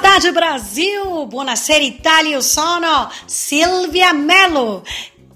Tarde, 0.00 0.32
Brasil! 0.32 1.26
Buonasera, 1.26 1.84
Itália, 1.84 2.32
io 2.32 2.40
sono 2.40 3.10
Silvia 3.26 4.14
Mello 4.14 4.82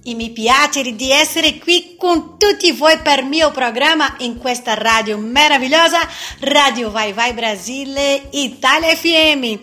e 0.02 0.14
mi 0.14 0.30
piacere 0.30 0.96
di 0.96 1.10
essere 1.10 1.58
qui 1.58 1.96
con 1.98 2.38
tutti 2.38 2.72
voi 2.72 2.98
per 2.98 3.24
mio 3.24 3.50
programma 3.50 4.14
in 4.20 4.38
questa 4.38 4.72
radio 4.74 5.18
meravigliosa, 5.18 5.98
Radio 6.40 6.90
Vai 6.90 7.12
Vai 7.12 7.34
Brasile, 7.34 8.22
Itália 8.32 8.96
FM. 8.96 9.58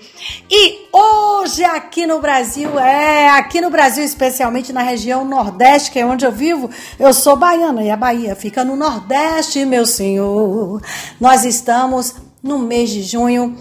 E 0.48 0.88
hoje 0.91 1.63
aqui 1.63 2.05
no 2.05 2.20
Brasil, 2.20 2.77
é, 2.77 3.30
aqui 3.30 3.60
no 3.60 3.72
Brasil, 3.72 4.04
especialmente 4.04 4.72
na 4.72 4.84
região 4.84 5.26
Nordeste, 5.26 5.90
que 5.90 5.99
é 5.99 6.05
onde 6.05 6.26
eu 6.26 6.32
vivo, 6.32 6.70
eu 6.99 7.12
sou 7.12 7.36
baiana 7.36 7.84
e 7.84 7.90
a 7.90 7.98
Bahia 7.98 8.36
fica 8.36 8.63
no 8.63 8.76
Nordeste, 8.76 9.66
meu 9.66 9.86
senhor. 9.86 10.80
Nós 11.20 11.44
estamos 11.44 12.16
no 12.44 12.60
mês 12.60 12.91
de 12.91 13.02
junho 13.02 13.58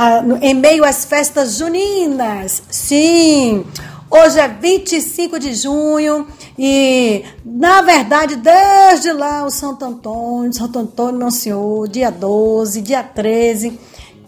ah, 0.00 0.22
em 0.40 0.54
meio 0.54 0.84
às 0.84 1.04
festas 1.04 1.56
juninas. 1.56 2.62
Sim, 2.70 3.64
hoje 4.08 4.38
é 4.38 4.46
25 4.46 5.40
de 5.40 5.52
junho 5.54 6.24
e, 6.56 7.24
na 7.44 7.82
verdade, 7.82 8.36
desde 8.36 9.10
lá 9.10 9.44
o 9.44 9.50
Santo 9.50 9.84
Antônio, 9.84 10.54
Santo 10.54 10.78
Antônio, 10.78 11.18
meu 11.18 11.32
senhor, 11.32 11.88
dia 11.88 12.12
12, 12.12 12.80
dia 12.80 13.02
13, 13.02 13.76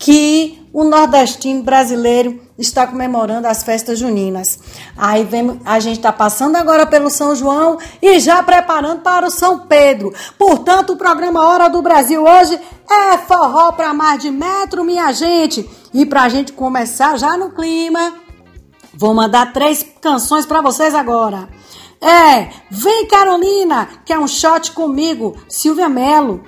que 0.00 0.66
o 0.72 0.82
nordestino 0.82 1.62
brasileiro 1.62 2.40
está 2.58 2.86
comemorando 2.86 3.46
as 3.46 3.62
festas 3.62 3.98
juninas. 3.98 4.58
Aí 4.96 5.24
vem, 5.24 5.60
a 5.62 5.78
gente 5.78 5.98
está 5.98 6.10
passando 6.10 6.56
agora 6.56 6.86
pelo 6.86 7.10
São 7.10 7.36
João 7.36 7.78
e 8.00 8.18
já 8.18 8.42
preparando 8.42 9.02
para 9.02 9.26
o 9.26 9.30
São 9.30 9.66
Pedro. 9.66 10.12
Portanto, 10.38 10.94
o 10.94 10.96
programa 10.96 11.46
Hora 11.46 11.68
do 11.68 11.82
Brasil 11.82 12.24
hoje 12.24 12.58
é 12.90 13.18
forró 13.18 13.72
para 13.72 13.92
mais 13.92 14.22
de 14.22 14.30
metro, 14.30 14.84
minha 14.84 15.12
gente. 15.12 15.68
E 15.92 16.06
para 16.06 16.22
a 16.22 16.28
gente 16.30 16.54
começar 16.54 17.18
já 17.18 17.36
no 17.36 17.50
clima, 17.50 18.14
vou 18.94 19.12
mandar 19.12 19.52
três 19.52 19.84
canções 20.00 20.46
para 20.46 20.62
vocês 20.62 20.94
agora. 20.94 21.46
É, 22.00 22.48
Vem 22.70 23.06
Carolina, 23.06 23.86
que 24.06 24.14
é 24.14 24.18
um 24.18 24.26
shot 24.26 24.72
comigo, 24.72 25.36
Silvia 25.46 25.90
Melo. 25.90 26.42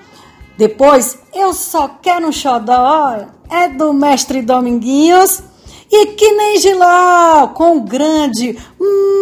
Depois, 0.56 1.19
Eu 1.34 1.53
Só 1.53 1.89
Quero 2.00 2.28
um 2.28 2.33
Xodó, 2.33 3.16
é 3.53 3.69
do 3.69 3.92
Mestre 3.92 4.41
Dominguinhos. 4.42 5.42
E 5.95 6.06
que 6.06 6.33
nem 6.33 6.58
Giló, 6.58 7.48
com 7.48 7.77
o 7.77 7.81
grande, 7.83 8.59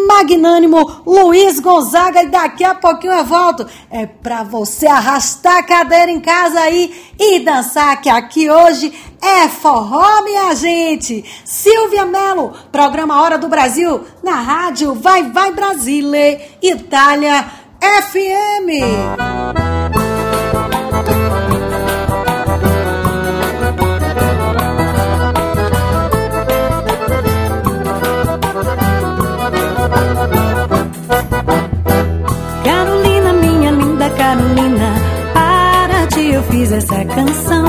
magnânimo 0.07 1.03
Luiz 1.05 1.59
Gonzaga. 1.59 2.23
E 2.23 2.29
daqui 2.29 2.63
a 2.63 2.77
pouquinho 2.77 3.13
eu 3.13 3.25
volto. 3.25 3.67
É 3.91 4.07
pra 4.07 4.45
você 4.45 4.87
arrastar 4.87 5.57
a 5.57 5.63
cadeira 5.65 6.13
em 6.13 6.21
casa 6.21 6.61
aí 6.61 6.95
e 7.19 7.41
dançar, 7.41 8.01
que 8.01 8.09
aqui 8.09 8.49
hoje 8.49 8.93
é 9.21 9.49
forró, 9.49 10.23
minha 10.23 10.55
gente. 10.55 11.25
Silvia 11.45 12.07
Mello, 12.07 12.53
programa 12.71 13.21
Hora 13.21 13.37
do 13.37 13.49
Brasil, 13.49 14.05
na 14.23 14.37
rádio 14.37 14.95
Vai 14.95 15.25
Vai 15.25 15.53
Brasile, 15.53 16.41
Itália 16.63 17.51
FM. 17.81 19.70
Carolina, 34.31 34.95
para 35.35 36.07
ti 36.09 36.33
eu 36.33 36.43
fiz 36.45 36.71
essa 36.71 37.05
canção. 37.05 37.65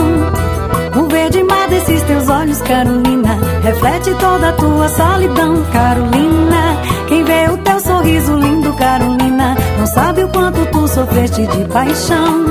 O 0.95 1.07
verde 1.09 1.43
mar 1.43 1.67
desses 1.69 2.01
teus 2.03 2.29
olhos, 2.29 2.61
Carolina, 2.61 3.37
reflete 3.63 4.13
toda 4.15 4.49
a 4.49 4.53
tua 4.53 4.87
solidão, 4.89 5.63
Carolina. 5.71 6.81
Quem 7.07 7.23
vê 7.23 7.49
o 7.49 7.57
teu 7.57 7.79
sorriso 7.79 8.35
lindo, 8.35 8.73
Carolina, 8.73 9.55
não 9.79 9.85
sabe 9.87 10.23
o 10.23 10.29
quanto 10.29 10.65
tu 10.67 10.87
sofreste 10.87 11.47
de 11.47 11.65
paixão. 11.65 12.45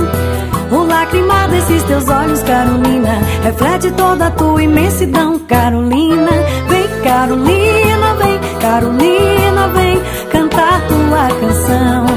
O 0.72 0.84
lacrimar 0.84 1.48
desses 1.48 1.82
teus 1.84 2.08
olhos, 2.08 2.42
Carolina, 2.42 3.18
reflete 3.44 3.90
toda 3.92 4.26
a 4.26 4.30
tua 4.30 4.62
imensidão, 4.62 5.38
Carolina. 5.40 6.32
Vem, 6.68 6.88
Carolina, 7.02 7.79
Carolina, 8.60 9.68
vem 9.68 10.00
cantar 10.30 10.86
tua 10.86 11.28
canção 11.40 12.10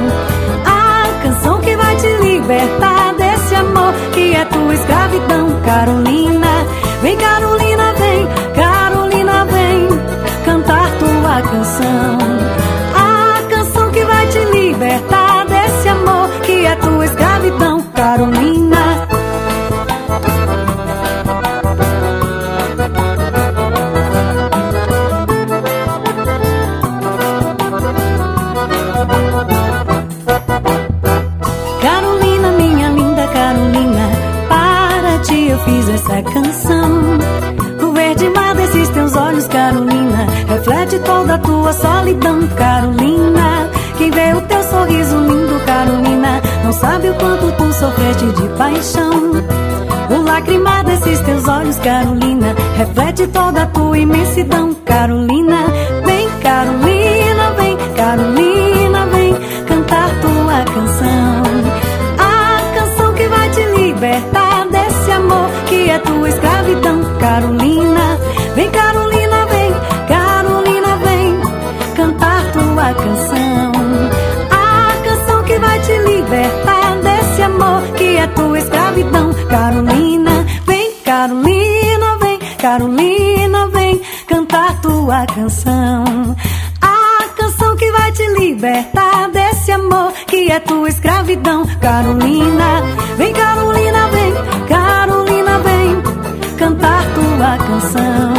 libertar 2.44 3.14
desse 3.16 3.56
amor 3.56 3.94
que 4.14 4.34
é 4.34 4.46
tua 4.46 4.74
escravidão, 4.74 5.62
Carolina. 5.62 6.48
Vem, 7.02 7.18
Carolina, 7.18 7.63
O 50.34 50.36
lacrimar 50.36 50.84
desses 50.84 51.22
teus 51.22 51.48
olhos, 51.48 51.78
Carolina, 51.78 52.56
reflete 52.76 53.28
toda 53.28 53.62
a 53.62 53.66
tua 53.68 54.00
imensidão, 54.00 54.74
Carolina, 54.84 55.58
canção. 85.28 86.36
A 86.82 87.28
canção 87.36 87.76
que 87.76 87.92
vai 87.92 88.12
te 88.12 88.28
libertar 88.40 89.30
desse 89.30 89.72
amor 89.72 90.12
que 90.28 90.52
é 90.52 90.60
tua 90.60 90.90
escravidão, 90.90 91.66
Carolina. 91.80 92.82
Vem, 93.18 93.34
Carolina, 93.34 94.08
vem, 94.10 94.34
Carolina, 94.68 95.60
vem 95.60 96.56
cantar 96.58 97.04
tua 97.14 97.58
canção. 97.58 98.34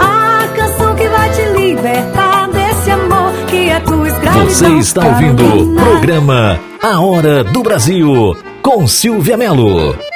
A 0.00 0.48
canção 0.56 0.94
que 0.94 1.08
vai 1.08 1.30
te 1.30 1.44
libertar 1.60 2.48
desse 2.48 2.90
amor 2.90 3.32
que 3.48 3.68
é 3.68 3.80
tua 3.80 4.08
escravidão. 4.08 4.48
Você 4.48 4.68
está 4.78 5.06
ouvindo 5.06 5.44
o 5.44 5.74
programa 5.74 6.60
A 6.82 7.00
Hora 7.00 7.44
do 7.44 7.62
Brasil 7.62 8.36
com 8.62 8.86
Silvia 8.86 9.36
Melo. 9.36 10.11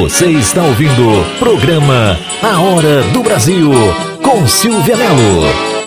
Você 0.00 0.26
está 0.26 0.62
ouvindo 0.62 1.10
o 1.10 1.24
programa 1.40 2.16
A 2.40 2.60
Hora 2.60 3.02
do 3.12 3.20
Brasil 3.20 3.68
com 4.22 4.46
Silvia 4.46 4.96
Melo. 4.96 5.77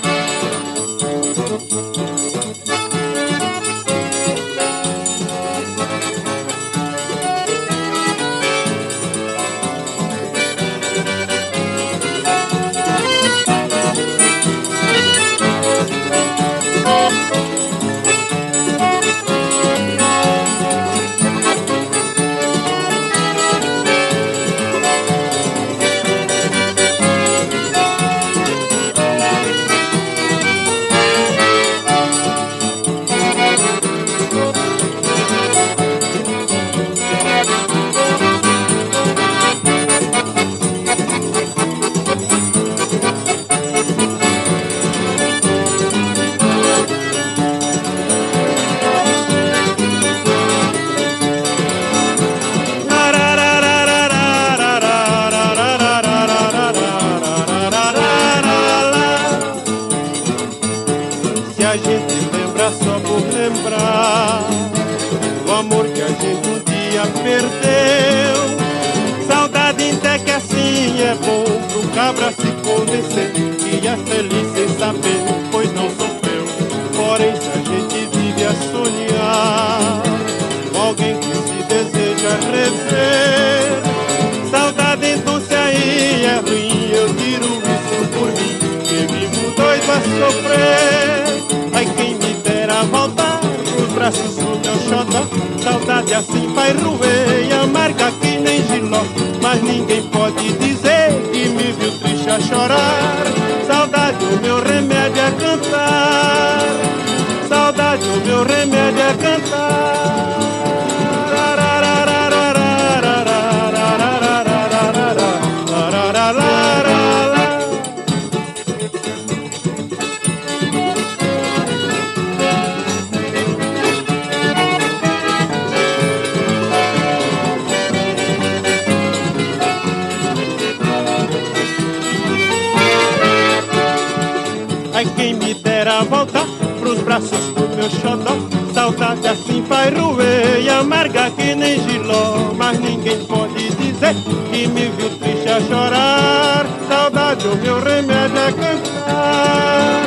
Ai, 135.02 135.08
quem 135.16 135.34
me 135.34 135.56
dera 135.56 136.04
voltar 136.04 136.46
pros 136.80 137.00
braços 137.00 137.48
do 137.56 137.76
meu 137.76 137.90
xodó. 137.90 138.38
Saudade 138.72 139.28
assim 139.28 139.64
vai 139.64 139.90
roer 139.90 140.62
e 140.62 140.70
amarga 140.70 141.32
que 141.32 141.56
nem 141.56 141.82
giló. 141.82 142.54
Mas 142.56 142.78
ninguém 142.78 143.26
pode 143.26 143.72
dizer 143.78 144.14
que 144.52 144.68
me 144.68 144.90
viu 144.90 145.10
triste 145.18 145.50
a 145.50 145.60
chorar. 145.62 146.68
Saudade, 146.88 147.48
o 147.48 147.56
meu 147.56 147.84
remédio 147.84 148.38
é 148.38 148.52
cantar. 148.52 150.04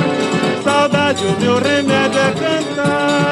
Saudade, 0.62 1.24
o 1.24 1.40
meu 1.40 1.58
remédio 1.58 2.20
é 2.20 2.30
cantar. 2.30 3.24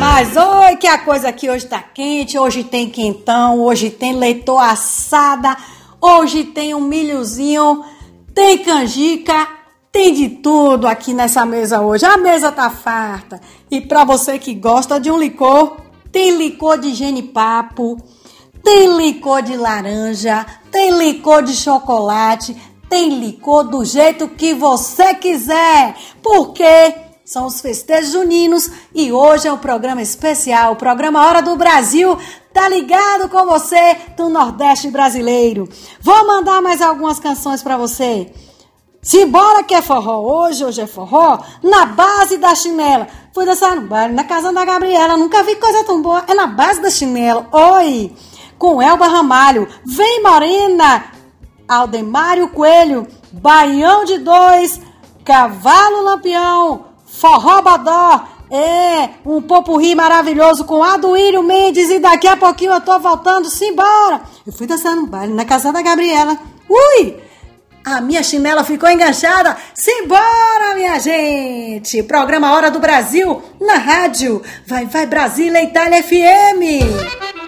Mas 0.00 0.34
coisa 0.98 1.28
aqui 1.28 1.48
hoje 1.48 1.66
tá 1.66 1.80
quente, 1.80 2.38
hoje 2.38 2.64
tem 2.64 2.88
quentão, 2.88 3.60
hoje 3.60 3.90
tem 3.90 4.14
leitão 4.14 4.58
assada, 4.58 5.56
hoje 6.00 6.44
tem 6.44 6.74
um 6.74 6.80
milhozinho, 6.80 7.84
tem 8.34 8.58
canjica, 8.58 9.48
tem 9.92 10.14
de 10.14 10.28
tudo 10.28 10.86
aqui 10.86 11.12
nessa 11.12 11.44
mesa 11.44 11.80
hoje. 11.80 12.04
A 12.04 12.16
mesa 12.16 12.52
tá 12.52 12.70
farta. 12.70 13.40
E 13.70 13.80
para 13.80 14.04
você 14.04 14.38
que 14.38 14.54
gosta 14.54 15.00
de 15.00 15.10
um 15.10 15.18
licor, 15.18 15.76
tem 16.12 16.36
licor 16.36 16.78
de 16.78 16.94
genipapo, 16.94 17.96
tem 18.62 18.96
licor 18.96 19.42
de 19.42 19.56
laranja, 19.56 20.46
tem 20.70 20.96
licor 20.96 21.42
de 21.42 21.54
chocolate, 21.54 22.56
tem 22.88 23.20
licor 23.20 23.64
do 23.64 23.84
jeito 23.84 24.28
que 24.28 24.54
você 24.54 25.14
quiser. 25.14 25.96
Porque 26.22 27.09
são 27.30 27.46
os 27.46 27.60
festejos 27.60 28.10
juninos 28.10 28.68
e 28.92 29.12
hoje 29.12 29.46
é 29.46 29.52
um 29.52 29.56
programa 29.56 30.02
especial, 30.02 30.72
o 30.72 30.76
programa 30.76 31.24
Hora 31.24 31.40
do 31.40 31.54
Brasil. 31.54 32.18
Tá 32.52 32.68
ligado 32.68 33.28
com 33.28 33.46
você 33.46 33.96
do 34.16 34.28
Nordeste 34.28 34.90
brasileiro. 34.90 35.68
Vou 36.00 36.26
mandar 36.26 36.60
mais 36.60 36.82
algumas 36.82 37.20
canções 37.20 37.62
para 37.62 37.76
você. 37.76 38.32
Simbora 39.00 39.62
que 39.62 39.72
é 39.72 39.80
forró 39.80 40.18
hoje, 40.22 40.64
hoje 40.64 40.80
é 40.80 40.88
forró, 40.88 41.38
na 41.62 41.86
base 41.86 42.36
da 42.36 42.52
chinela. 42.52 43.06
Fui 43.32 43.46
dançar 43.46 43.76
no 43.76 43.82
baile, 43.82 44.12
na 44.12 44.24
casa 44.24 44.52
da 44.52 44.64
Gabriela, 44.64 45.16
nunca 45.16 45.44
vi 45.44 45.54
coisa 45.54 45.84
tão 45.84 46.02
boa, 46.02 46.24
é 46.26 46.34
na 46.34 46.48
base 46.48 46.82
da 46.82 46.90
chinela. 46.90 47.46
Oi, 47.52 48.12
com 48.58 48.82
Elba 48.82 49.06
Ramalho, 49.06 49.68
vem 49.86 50.20
Morena, 50.20 51.04
Aldemário 51.68 52.48
Coelho, 52.48 53.06
Baião 53.30 54.04
de 54.04 54.18
Dois, 54.18 54.80
Cavalo 55.24 56.02
Lampião, 56.02 56.89
Forró 57.20 57.62
é, 58.50 59.10
um 59.26 59.42
popurri 59.42 59.94
maravilhoso 59.94 60.64
com 60.64 60.82
Aduírio 60.82 61.42
Mendes 61.42 61.90
e 61.90 61.98
daqui 61.98 62.26
a 62.26 62.36
pouquinho 62.36 62.72
eu 62.72 62.80
tô 62.80 62.98
voltando, 62.98 63.50
simbora. 63.50 64.22
Eu 64.46 64.52
fui 64.52 64.66
dançar 64.66 64.96
no 64.96 65.06
baile 65.06 65.34
na 65.34 65.44
casa 65.44 65.70
da 65.70 65.82
Gabriela. 65.82 66.38
Ui! 66.66 67.16
A 67.84 68.00
minha 68.00 68.22
chinela 68.22 68.64
ficou 68.64 68.90
enganchada. 68.90 69.56
Simbora, 69.74 70.74
minha 70.74 70.98
gente! 70.98 72.02
Programa 72.02 72.52
Hora 72.52 72.70
do 72.70 72.80
Brasil 72.80 73.42
na 73.60 73.74
rádio. 73.74 74.42
Vai, 74.66 74.86
vai, 74.86 75.06
Brasília, 75.06 75.62
Itália 75.62 76.02
FM. 76.02 77.39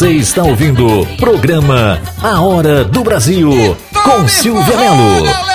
Você 0.00 0.12
está 0.12 0.42
ouvindo 0.42 1.02
o 1.02 1.16
programa 1.18 2.00
A 2.22 2.40
Hora 2.40 2.82
do 2.84 3.04
Brasil 3.04 3.76
com 4.02 4.26
Silvia 4.26 4.74
Melo. 4.74 5.49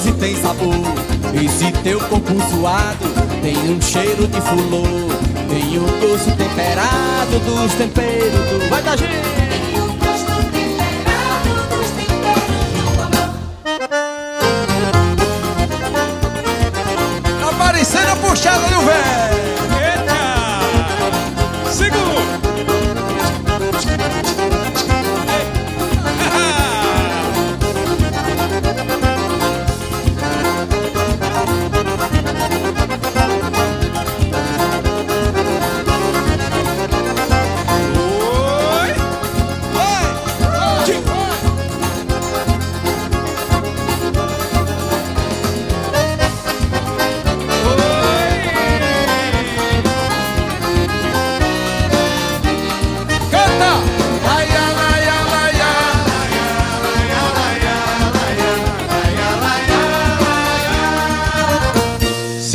Gostoso 0.00 0.08
e 0.08 0.12
tem 0.12 0.36
sabor. 0.36 0.74
Esse 1.34 1.70
teu 1.82 2.00
corpo 2.00 2.32
suado 2.50 3.06
tem 3.42 3.56
um 3.56 3.80
cheiro 3.80 4.26
de 4.26 4.40
fulô, 4.40 4.82
tem 5.48 5.78
o 5.78 5.82
um 5.82 6.00
gosto 6.00 6.36
temperado 6.36 7.38
dos 7.40 7.74
temperos 7.74 8.32
do 8.32 8.70
vai 8.70 8.82
da 8.82 8.96
gente. 8.96 9.39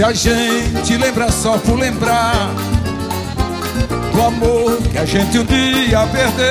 A 0.05 0.13
gente 0.13 0.97
lembra 0.97 1.31
só 1.31 1.57
por 1.57 1.79
lembrar 1.79 2.51
do 4.13 4.21
amor 4.21 4.77
que 4.91 4.99
a 4.99 5.03
gente 5.05 5.39
um 5.39 5.45
dia 5.45 6.05
perdeu. 6.11 6.45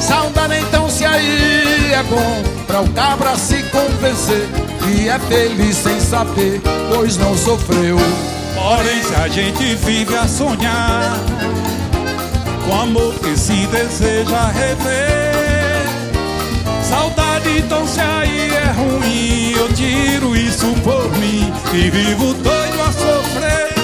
Saudade 0.00 0.54
então 0.60 0.88
se 0.88 1.04
aí 1.04 1.92
é 1.92 2.02
bom 2.04 2.42
pra 2.68 2.80
o 2.80 2.88
cabra 2.90 3.36
se 3.36 3.60
convencer 3.64 4.46
que 4.84 5.08
é 5.08 5.18
feliz 5.18 5.76
sem 5.78 5.98
saber, 5.98 6.60
pois 6.94 7.16
não 7.16 7.36
sofreu. 7.36 7.96
Porém, 8.54 9.02
se 9.02 9.14
a 9.16 9.26
gente 9.26 9.74
vive 9.74 10.14
a 10.14 10.28
sonhar 10.28 11.18
com 12.64 12.82
amor 12.82 13.14
que 13.14 13.36
se 13.36 13.66
deseja 13.66 14.46
rever, 14.46 15.43
saudade 16.94 17.58
então 17.58 17.86
se 17.86 18.00
aí 18.00 18.50
é 18.54 18.70
ruim, 18.70 19.52
eu 19.58 19.68
tiro 19.72 20.36
isso 20.36 20.66
por 20.84 21.10
mim 21.18 21.52
e 21.72 21.90
vivo 21.90 22.32
doido 22.34 22.80
a 22.80 22.92
sofrer. 22.92 23.74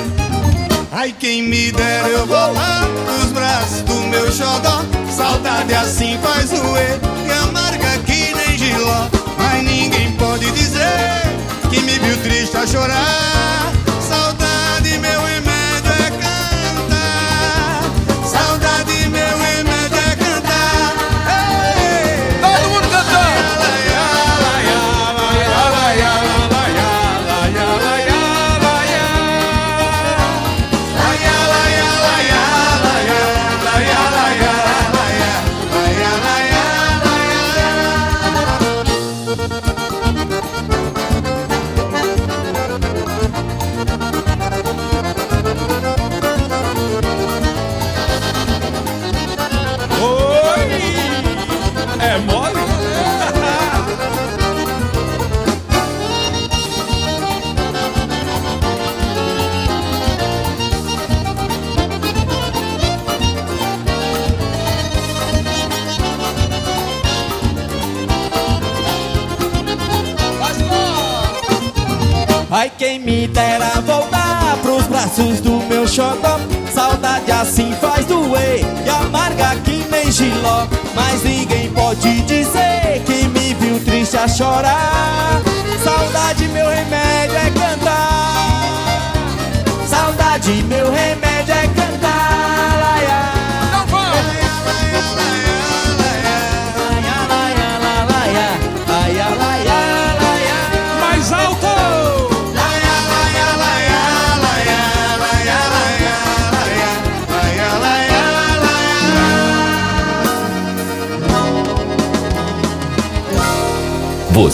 Ai, 0.92 1.12
quem 1.18 1.42
me 1.42 1.72
dera 1.72 2.08
eu 2.08 2.26
voltar 2.26 2.86
nos 3.06 3.32
braços 3.32 3.80
do 3.82 3.94
meu 3.94 4.30
xodó. 4.30 4.84
Saudade 5.10 5.74
assim 5.74 6.18
faz 6.22 6.50
doer 6.50 7.00
e 7.26 7.32
amarga 7.32 7.98
que 8.06 8.32
nem 8.34 8.56
giló. 8.56 9.08
Mas 9.38 9.64
ninguém 9.64 10.12
pode 10.12 10.48
dizer 10.52 11.22
que 11.68 11.80
me 11.80 11.98
viu 11.98 12.16
triste 12.22 12.56
a 12.56 12.66
chorar. 12.66 13.79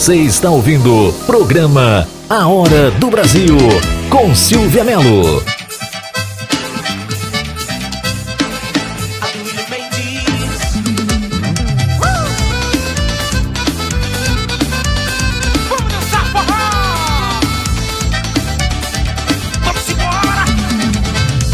Você 0.07 0.15
está 0.19 0.51
ouvindo 0.51 1.09
o 1.09 1.13
programa 1.25 2.07
A 2.31 2.47
Hora 2.47 2.93
do 2.93 3.11
Brasil 3.11 3.57
com 4.09 4.33
Silvia 4.37 4.85
Melo. 4.85 5.43
Vamos 15.69 15.93
dançar 15.93 16.25
forró! 16.31 17.41
Vamos 19.65 19.91
embora! 19.91 20.45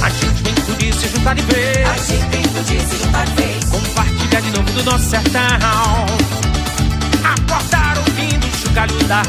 A 0.03 0.11
gente 0.11 0.43
vem 0.43 0.55
podia 0.57 0.93
se 0.93 1.09
juntar 1.09 1.35
de 1.37 1.43
vez. 1.45 1.89
A 1.89 1.97
gente 1.97 2.27
vem 2.29 2.43
podia 2.43 2.81
se 2.81 3.03
juntar 3.03 3.25
de 3.25 3.33
vez. 3.33 3.65
Compartilhar 3.65 4.43
de 4.43 4.51
novo 4.51 4.73
do 4.73 4.85
nosso 4.85 5.09
sertão. 5.09 5.92
Da. 9.13 9.23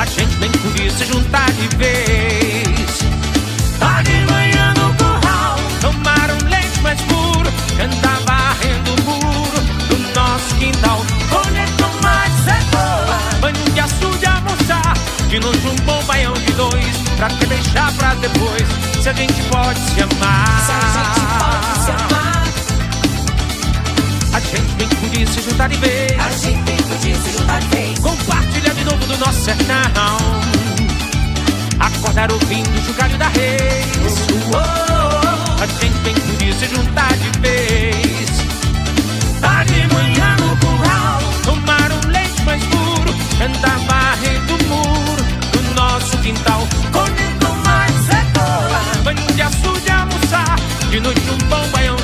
A 0.00 0.06
gente 0.06 0.36
vem 0.38 0.50
podia 0.50 0.90
se 0.90 1.04
juntar 1.04 1.50
de 1.52 1.76
vez. 1.76 2.98
Tá 3.78 4.02
de 4.02 4.32
manhã 4.32 4.72
no 4.78 4.94
curral. 4.94 5.56
Tomar 5.82 6.30
um 6.30 6.48
leite 6.48 6.80
mais 6.80 7.00
puro. 7.02 7.50
Cantar 7.76 8.20
varrendo 8.26 8.90
o 8.90 9.04
muro 9.04 9.60
do 9.88 9.98
nosso 10.18 10.54
quintal. 10.56 11.04
Colher 11.28 11.68
tomates 11.76 12.46
é 12.46 12.60
boa. 12.74 13.18
Banho 13.40 13.64
de 13.74 13.80
açude 13.80 14.26
almoçar. 14.26 14.94
De 15.28 15.40
noite 15.40 15.66
um 15.66 15.76
bom 15.84 16.02
baião 16.04 16.32
de 16.32 16.52
dois. 16.52 16.96
Pra 17.18 17.28
que 17.28 17.46
deixar 17.46 17.92
pra 17.92 18.14
depois? 18.14 18.66
Se 19.02 19.08
a 19.10 19.12
gente 19.12 19.42
pode 19.50 19.78
se 19.78 20.00
amar. 20.00 20.64
Se 20.64 20.72
a 20.72 20.80
gente 20.96 21.20
pode 21.38 21.84
se 21.84 21.90
amar. 21.90 22.43
A 24.34 24.40
gente 24.40 24.74
bem 24.74 24.88
podia 24.88 25.26
se 25.28 25.42
juntar 25.42 25.68
de 25.68 25.76
vez. 25.76 26.18
A 26.18 26.28
gente 26.30 26.62
bem 26.62 26.76
podia 26.76 27.14
se 27.14 27.38
juntar 27.38 27.60
de 27.60 27.68
vez. 27.68 27.98
Compartilhar 28.00 28.74
de 28.74 28.84
novo 28.84 29.06
do 29.06 29.16
nosso 29.18 29.40
sertão. 29.42 30.18
Acordar 31.78 32.32
ouvindo 32.32 32.68
o 32.76 32.84
chocalho 32.84 33.16
da 33.16 33.28
reis. 33.28 34.26
A 35.60 35.66
gente 35.66 35.98
bem 35.98 36.14
podia 36.14 36.52
se 36.52 36.66
juntar 36.66 37.12
de 37.16 37.38
vez. 37.38 38.28
Tá 39.40 39.62
de 39.62 39.94
manhã 39.94 40.36
no 40.40 40.56
curral. 40.56 41.20
Tomar 41.44 41.92
um 41.92 42.10
leite 42.10 42.42
mais 42.42 42.64
puro. 42.64 43.14
Andar 43.40 43.78
varrendo 43.86 44.52
o 44.52 44.66
muro 44.66 45.24
do 45.52 45.74
nosso 45.76 46.18
quintal. 46.18 46.66
Colher 46.90 47.38
tomates 47.38 48.08
é 48.08 48.24
boa. 48.32 49.04
Banho 49.04 49.32
de 49.32 49.42
açude 49.42 49.90
almoçar. 49.90 50.56
De 50.90 50.98
noite 50.98 51.22
um 51.30 51.38
bom 51.48 51.68
baião. 51.68 52.03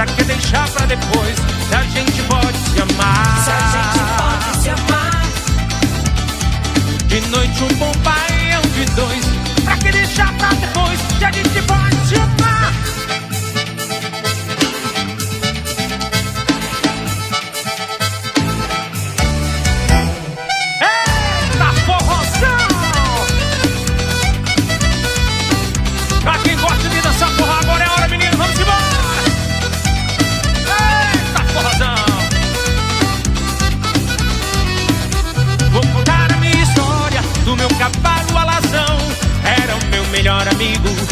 Pra 0.00 0.06
que 0.06 0.24
deixar 0.24 0.66
pra 0.70 0.86
depois? 0.86 1.36
Se 1.68 1.74
a 1.74 1.82
gente 1.82 2.22
pode 2.22 2.56
se 2.56 2.80
amar. 2.80 3.44
Se 3.44 3.50
a 3.50 3.58
gente 3.68 3.98
pode 4.16 4.62
se 4.62 4.70
amar. 4.70 5.22
De 7.06 7.20
noite 7.28 7.64
um 7.64 7.68
bom 7.76 7.92
baião 8.02 8.62
de 8.62 8.86
dois. 8.94 9.26
Pra 9.62 9.76
que 9.76 9.92
deixar 9.92 10.32
pra 10.38 10.48
depois? 10.54 10.98
Se 11.18 11.22
a 11.22 11.30
gente 11.30 11.62
pode 11.64 12.08
se 12.08 12.14
amar. 12.14 12.39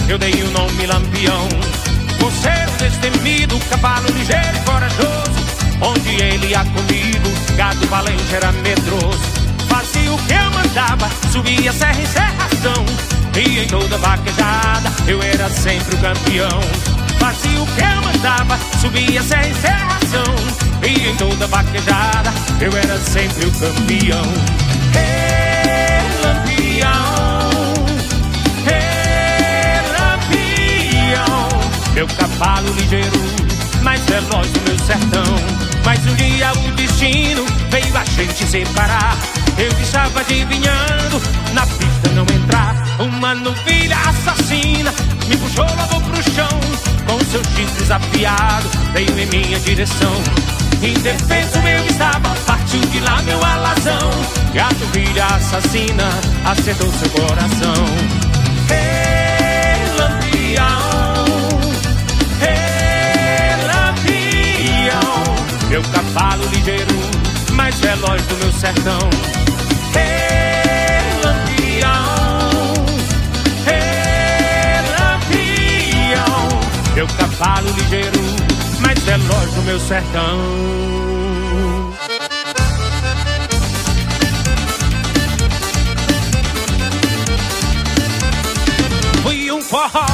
Eu 0.08 0.18
dei 0.18 0.32
o 0.42 0.50
nome 0.50 0.86
Lampião. 0.86 1.48
Por 2.18 2.32
ser 2.32 2.68
um 2.68 2.76
destemido, 2.76 3.58
cavalo 3.70 4.08
ligeiro 4.10 4.56
e 4.56 4.64
corajoso. 4.64 5.38
Onde 5.80 6.22
ele 6.22 6.46
ia 6.48 6.64
comigo, 6.64 7.28
gado 7.56 7.86
valente 7.86 8.34
era 8.34 8.50
medroso. 8.52 9.20
Fazia 9.68 10.12
o 10.12 10.18
que 10.18 10.32
eu 10.32 10.50
mandava, 10.50 11.08
subia 11.30 11.72
serra 11.72 12.00
em 12.00 12.06
serração. 12.06 12.84
E 13.36 13.60
em 13.60 13.66
toda 13.68 13.98
vaquejada, 13.98 14.90
eu 15.06 15.22
era 15.22 15.48
sempre 15.50 15.94
o 15.94 15.98
campeão. 15.98 16.60
Fazia 17.20 17.62
o 17.62 17.66
que 17.66 17.80
eu 17.80 18.02
mandava, 18.02 18.58
subia 18.80 19.22
serra 19.22 19.46
em 19.46 19.54
serração. 19.54 20.34
E 20.82 21.08
em 21.08 21.16
toda 21.16 21.46
vaquejada, 21.46 22.32
eu 22.60 22.76
era 22.76 22.98
sempre 22.98 23.46
o 23.46 23.52
campeão. 23.52 24.24
Ei, 24.96 25.37
Meu 31.98 32.06
cavalo 32.06 32.72
ligeiro, 32.74 33.10
mais 33.82 34.00
veloz 34.04 34.48
do 34.52 34.60
meu 34.60 34.78
sertão. 34.86 35.34
Mas 35.84 35.98
um 36.06 36.14
dia 36.14 36.52
o 36.52 36.70
destino 36.76 37.44
veio 37.70 37.98
a 37.98 38.04
gente 38.04 38.46
separar. 38.46 39.18
Eu 39.58 39.68
estava 39.82 40.20
adivinhando, 40.20 41.20
na 41.54 41.66
pista 41.66 42.08
não 42.14 42.22
entrar. 42.22 42.76
Uma 43.00 43.34
novilha 43.34 43.96
assassina 44.06 44.94
me 45.26 45.36
puxou 45.38 45.64
logo 45.64 46.00
pro 46.02 46.22
chão. 46.22 46.60
Com 47.04 47.18
seus 47.32 47.44
chifres 47.56 47.90
afiados, 47.90 48.70
veio 48.92 49.18
em 49.18 49.26
minha 49.26 49.58
direção. 49.58 50.22
Indefeso 50.80 51.58
eu 51.58 51.84
estava, 51.84 52.32
partiu 52.46 52.80
de 52.92 53.00
lá 53.00 53.20
meu 53.22 53.44
alazão. 53.44 54.10
E 54.54 54.58
a 54.60 54.68
novilha 54.70 55.26
assassina 55.26 56.08
acertou 56.44 56.92
seu 56.92 57.10
coração. 57.10 58.27
Meu 65.78 65.90
cavalo 65.92 66.44
ligeiro, 66.46 66.96
mais 67.52 67.78
veloz 67.78 68.20
do 68.22 68.34
meu 68.38 68.52
sertão. 68.52 68.98
Ei, 69.94 71.22
lampião, 71.22 72.74
ei, 73.64 74.82
lampião. 74.98 76.58
Meu 76.96 77.06
cavalo 77.06 77.70
ligeiro, 77.70 78.20
mais 78.80 78.98
veloz 79.04 79.52
do 79.52 79.62
meu 79.62 79.78
sertão. 79.78 80.38
Um 89.50 89.62
forró, 89.62 90.06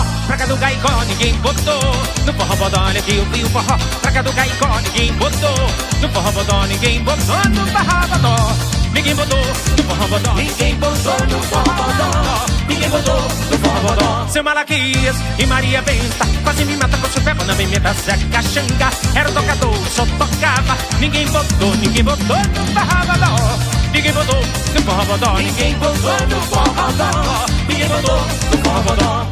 pra 0.45 0.47
cá 0.47 0.47
do 0.47 0.57
Gaicó 0.57 1.05
ninguém 1.05 1.35
botou. 1.37 1.81
No 2.27 2.33
forró 2.35 2.57
bodó, 2.57 2.85
olha 2.85 3.03
que 3.03 3.17
eu 3.17 3.27
fui 3.27 3.45
um 3.45 3.49
forró, 3.49 3.79
pra 4.03 4.13
cá 4.13 4.23
do 4.23 4.33
Gaicó 4.33 4.81
ninguém 4.81 5.13
botou. 5.15 5.71
No 6.01 6.09
forró 6.11 6.33
bodó 6.33 6.67
ninguém 6.67 7.03
botou, 7.03 7.37
no 7.51 7.67
forró 7.67 8.07
bodó. 8.09 8.55
Ninguém 8.93 9.15
botou, 9.15 9.39
no 9.39 9.83
forró 9.85 10.07
bodó. 10.09 10.35
Ninguém 10.35 10.77
botou, 10.77 11.27
no 11.27 11.43
forró 11.43 11.73
bodó. 11.73 12.47
Ninguém 12.69 12.91
botou. 12.91 14.29
Seu 14.29 14.43
Malaquias 14.43 15.17
e 15.39 15.47
Maria 15.47 15.83
Benta 15.83 16.27
quase 16.43 16.65
me 16.65 16.77
mata 16.77 16.97
com 16.97 17.09
seu 17.09 17.23
pé 17.23 17.35
na 17.35 17.55
memeta 17.55 17.95
Zeca 17.95 18.43
Xanga 18.43 18.91
era 19.15 19.29
o 19.29 19.33
tocador, 19.33 19.79
só 19.95 20.05
tocava. 20.19 20.77
Ninguém 21.01 21.27
botou, 21.29 21.75
ninguém 21.77 22.05
botou 22.05 22.37
no 22.37 22.67
forró 22.75 23.05
bodó. 23.07 23.74
Ninguém 23.95 24.13
botou 24.13 24.41
no 24.75 24.83
forró. 24.83 25.39
Ninguém 25.39 25.75
botou 25.77 26.27
no 26.27 26.43
forró. 26.43 26.89
Ninguém. 27.69 27.87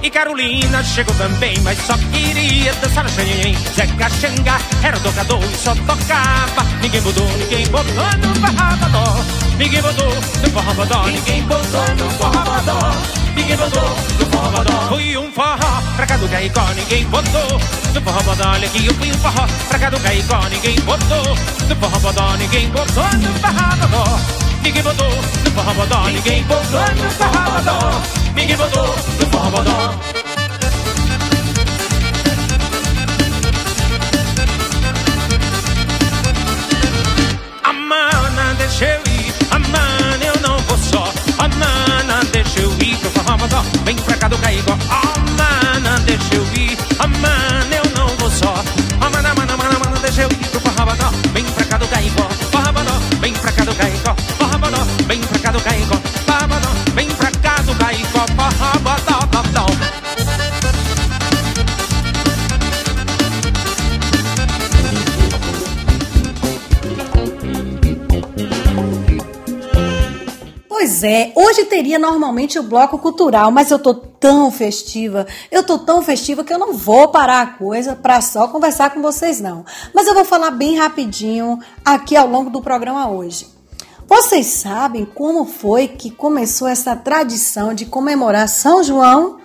E 0.03 0.11
Carolina 0.11 0.83
chegou 0.85 1.15
também, 1.17 1.59
mas 1.63 1.79
só 1.85 1.95
queria 2.13 2.73
dançar 2.75 3.09
xanhen. 3.11 3.57
Zeca 3.75 4.09
Xanga 4.09 4.59
era 4.83 4.99
tocador 5.01 5.43
e 5.43 5.57
só 5.57 5.75
tocava. 5.75 6.65
Ninguém 6.81 7.01
botou, 7.03 7.29
ninguém 7.39 7.67
botou 7.67 7.93
no 7.93 8.35
forró. 8.37 9.25
Ninguém 9.59 9.83
botou 9.83 10.07
no 10.07 10.51
forró. 10.51 11.07
Ninguém 11.07 11.43
botou 11.43 11.95
no 11.97 12.11
forró 12.13 13.23
ninguém 13.35 13.57
botou 13.57 13.83
no 13.83 14.27
forró. 14.27 14.89
Fui 14.89 15.17
um 15.17 15.31
forró 15.33 15.83
pra 15.97 16.07
cá 16.07 16.17
do 16.17 16.29
Caicó, 16.29 16.67
ninguém 16.75 17.05
botou 17.07 17.61
no 17.95 18.01
forró 18.01 18.23
bodó. 18.23 18.51
Olha 18.51 18.67
aqui, 18.67 18.87
eu 18.87 18.95
fui 18.95 19.11
um 19.11 19.19
forró 19.19 19.47
pra 19.69 19.79
cá 19.79 19.91
do 19.91 20.01
Caicó, 20.01 20.41
ninguém 20.51 20.77
botou 20.81 21.37
no 21.69 21.77
forró 21.77 21.99
bodó, 21.99 22.37
ninguém 22.37 22.69
botou 22.71 23.05
no 23.05 23.35
forró 23.41 23.77
bodó. 23.77 24.42
Ninguém 24.63 24.83
botou 24.83 25.09
no 25.11 25.51
forró 25.51 25.75
bodó, 25.75 26.09
ninguém 26.09 26.45
botou 26.45 26.81
no 26.81 27.11
forró 27.11 27.51
bodó. 27.51 28.03
Ninguém 28.35 28.57
botou 28.57 28.87
no 28.87 29.27
forró 29.27 29.51
bodó. 29.51 29.95
Amana, 37.65 38.55
deixa 38.57 38.85
eu 38.85 39.01
ir, 39.01 39.35
Amana, 39.51 40.25
eu 40.25 40.41
não 40.41 40.59
vou 40.61 40.79
só. 40.79 41.13
Amana, 41.39 42.25
deixa 42.33 42.61
eu 42.61 42.73
ir 42.75 42.97
pro 42.99 43.11
forró 43.11 43.37
bodó. 43.37 43.63
Vem 43.85 43.97
pra 43.97 44.17
cá 44.17 44.29
do. 44.29 44.37
Amana, 44.37 45.99
deixa 46.07 46.35
eu 46.35 46.45
ir, 46.55 46.79
Amana, 47.01 47.75
eu 47.75 47.85
não 47.97 48.09
vou 48.17 48.31
só. 48.31 48.55
Amana, 49.01 49.31
amana, 49.31 49.55
amana, 49.55 49.77
amana, 49.77 49.99
deixa 50.01 50.23
eu 50.23 50.29
ir 50.31 50.49
pro 50.49 50.61
forró 50.61 50.87
bodó. 50.87 51.11
Vem 51.33 51.45
pra 51.45 51.65
cá 51.65 51.79
do. 51.79 52.22
É, 71.03 71.33
hoje 71.35 71.65
teria 71.65 71.99
normalmente 71.99 72.59
o 72.59 72.63
bloco 72.63 72.99
cultural, 72.99 73.51
mas 73.51 73.71
eu 73.71 73.79
tô 73.79 73.95
tão 73.95 74.51
festiva, 74.51 75.27
eu 75.51 75.63
tô 75.63 75.79
tão 75.79 76.03
festiva 76.03 76.45
que 76.45 76.53
eu 76.53 76.59
não 76.59 76.75
vou 76.75 77.09
parar 77.09 77.43
a 77.43 77.47
coisa 77.47 77.97
para 77.97 78.21
só 78.21 78.49
conversar 78.49 78.91
com 78.91 79.03
vocês 79.03 79.41
não. 79.41 79.65
Mas 79.95 80.07
eu 80.07 80.15
vou 80.15 80.25
falar 80.25 80.51
bem 80.51 80.77
rapidinho 80.77 81.59
aqui 81.85 82.17
ao 82.17 82.29
longo 82.29 82.51
do 82.51 82.63
programa 82.63 83.11
hoje. 83.11 83.47
Vocês 84.07 84.47
sabem 84.47 85.05
como 85.05 85.45
foi 85.45 85.89
que 85.89 86.11
começou 86.11 86.69
essa 86.69 86.95
tradição 86.95 87.73
de 87.73 87.87
comemorar 87.87 88.49
São 88.49 88.83
João, 88.83 89.39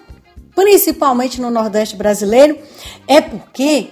principalmente 0.56 1.40
no 1.40 1.50
Nordeste 1.50 1.96
brasileiro? 1.96 2.58
É 3.08 3.22
porque 3.22 3.92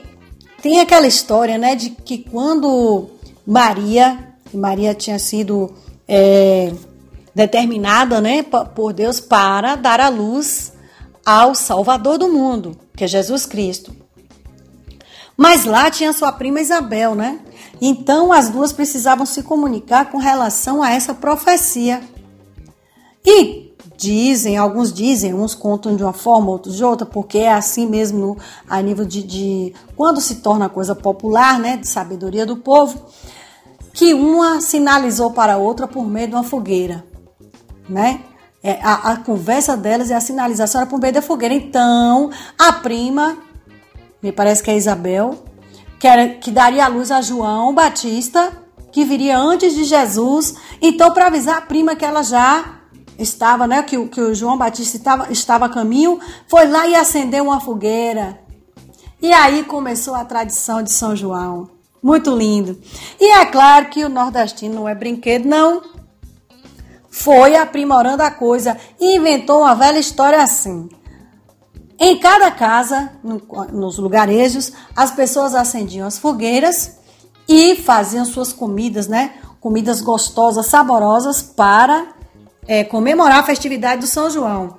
tem 0.62 0.80
aquela 0.80 1.08
história, 1.08 1.58
né, 1.58 1.76
de 1.76 1.92
que 1.92 2.18
quando 2.18 3.10
Maria, 3.46 4.36
Maria 4.54 4.94
tinha 4.94 5.20
sido 5.20 5.74
é, 6.08 6.74
determinada, 7.36 8.22
né, 8.22 8.42
por 8.44 8.94
Deus 8.94 9.20
para 9.20 9.76
dar 9.76 10.00
a 10.00 10.08
luz 10.08 10.72
ao 11.26 11.54
Salvador 11.54 12.18
do 12.18 12.30
mundo, 12.30 12.80
que 12.96 13.04
é 13.04 13.08
Jesus 13.08 13.46
Cristo. 13.46 13.94
Mas 15.36 15.66
lá 15.66 15.92
tinha 15.92 16.14
sua 16.14 16.32
prima 16.32 16.62
Isabel, 16.62 17.14
né? 17.14 17.40
Então 17.82 18.32
as 18.32 18.50
duas 18.50 18.72
precisavam 18.72 19.26
se 19.26 19.44
comunicar 19.44 20.10
com 20.10 20.18
relação 20.18 20.82
a 20.82 20.92
essa 20.92 21.14
profecia. 21.14 22.02
E 23.26 23.74
dizem, 23.98 24.56
alguns 24.56 24.94
dizem, 24.94 25.34
uns 25.34 25.54
contam 25.54 25.96
de 25.96 26.04
uma 26.04 26.14
forma, 26.14 26.52
outros 26.52 26.76
de 26.76 26.84
outra, 26.86 27.06
porque 27.06 27.40
é 27.40 27.52
assim 27.52 27.86
mesmo 27.86 28.38
a 28.70 28.82
nível 28.82 29.04
de, 29.04 29.24
de 29.24 29.74
quando 29.96 30.22
se 30.22 30.36
torna 30.36 30.70
coisa 30.70 30.96
popular, 30.96 31.60
né, 31.60 31.76
de 31.76 31.88
sabedoria 31.88 32.46
do 32.46 32.58
povo, 32.58 33.02
que 33.94 34.14
uma 34.14 34.62
sinalizou 34.62 35.32
para 35.32 35.56
a 35.56 35.58
outra 35.58 35.88
por 35.88 36.06
meio 36.06 36.28
de 36.28 36.36
uma 36.36 36.44
fogueira, 36.44 37.04
né? 37.88 38.22
É, 38.64 38.80
a, 38.82 39.12
a 39.12 39.18
conversa 39.18 39.78
delas 39.78 40.10
e 40.10 40.14
a 40.14 40.20
sinalização 40.20 40.82
era 40.82 40.90
por 40.90 41.00
meio 41.00 41.14
da 41.14 41.22
fogueira. 41.22 41.54
Então, 41.54 42.32
a 42.58 42.74
prima, 42.74 43.38
me 44.22 44.32
parece 44.32 44.64
que 44.64 44.72
é 44.72 44.76
Isabel, 44.76 45.44
que, 46.00 46.08
era, 46.08 46.30
que 46.30 46.50
daria 46.52 46.84
a 46.86 46.88
luz 46.88 47.12
a 47.12 47.22
João 47.22 47.74
Batista, 47.76 48.52
que 48.92 49.06
viria 49.06 49.38
antes 49.38 49.76
de 49.76 49.84
Jesus. 49.84 50.56
Então, 50.82 51.12
para 51.14 51.28
avisar 51.28 51.58
a 51.58 51.62
prima 51.62 51.96
que 51.96 52.04
ela 52.04 52.24
já 52.24 52.80
estava, 53.20 53.68
né? 53.68 53.84
Que, 53.84 53.98
o- 53.98 54.08
que 54.08 54.20
o 54.20 54.34
João 54.34 54.58
Batista 54.58 54.98
estava, 54.98 55.32
estava 55.32 55.66
a 55.66 55.70
caminho, 55.70 56.20
foi 56.48 56.66
lá 56.68 56.88
e 56.88 56.96
acendeu 56.96 57.44
uma 57.46 57.60
fogueira. 57.60 58.40
E 59.22 59.32
aí 59.32 59.64
começou 59.64 60.16
a 60.16 60.26
tradição 60.26 60.82
de 60.82 60.92
São 60.92 61.16
João. 61.16 61.70
Muito 62.02 62.36
lindo. 62.36 62.80
E 63.20 63.32
é 63.32 63.46
claro 63.46 63.88
que 63.88 64.04
o 64.04 64.10
nordestino 64.10 64.76
não 64.76 64.90
é 64.90 64.94
brinquedo, 64.94 65.46
não. 65.48 65.82
Foi 67.18 67.56
aprimorando 67.56 68.22
a 68.22 68.30
coisa 68.30 68.76
e 69.00 69.16
inventou 69.16 69.62
uma 69.62 69.74
velha 69.74 69.98
história 69.98 70.44
assim. 70.44 70.90
Em 71.98 72.20
cada 72.20 72.52
casa, 72.52 73.10
no- 73.24 73.42
nos 73.72 73.98
lugarejos, 73.98 74.74
as 74.94 75.12
pessoas 75.12 75.56
acendiam 75.56 76.06
as 76.06 76.18
fogueiras 76.20 76.98
e 77.48 77.78
faziam 77.78 78.26
suas 78.26 78.52
comidas, 78.52 79.08
né? 79.08 79.36
Comidas 79.62 80.02
gostosas, 80.02 80.66
saborosas 80.66 81.42
para 81.42 82.08
é, 82.68 82.84
comemorar 82.84 83.40
a 83.40 83.44
festividade 83.44 84.02
do 84.02 84.08
São 84.08 84.30
João. 84.30 84.76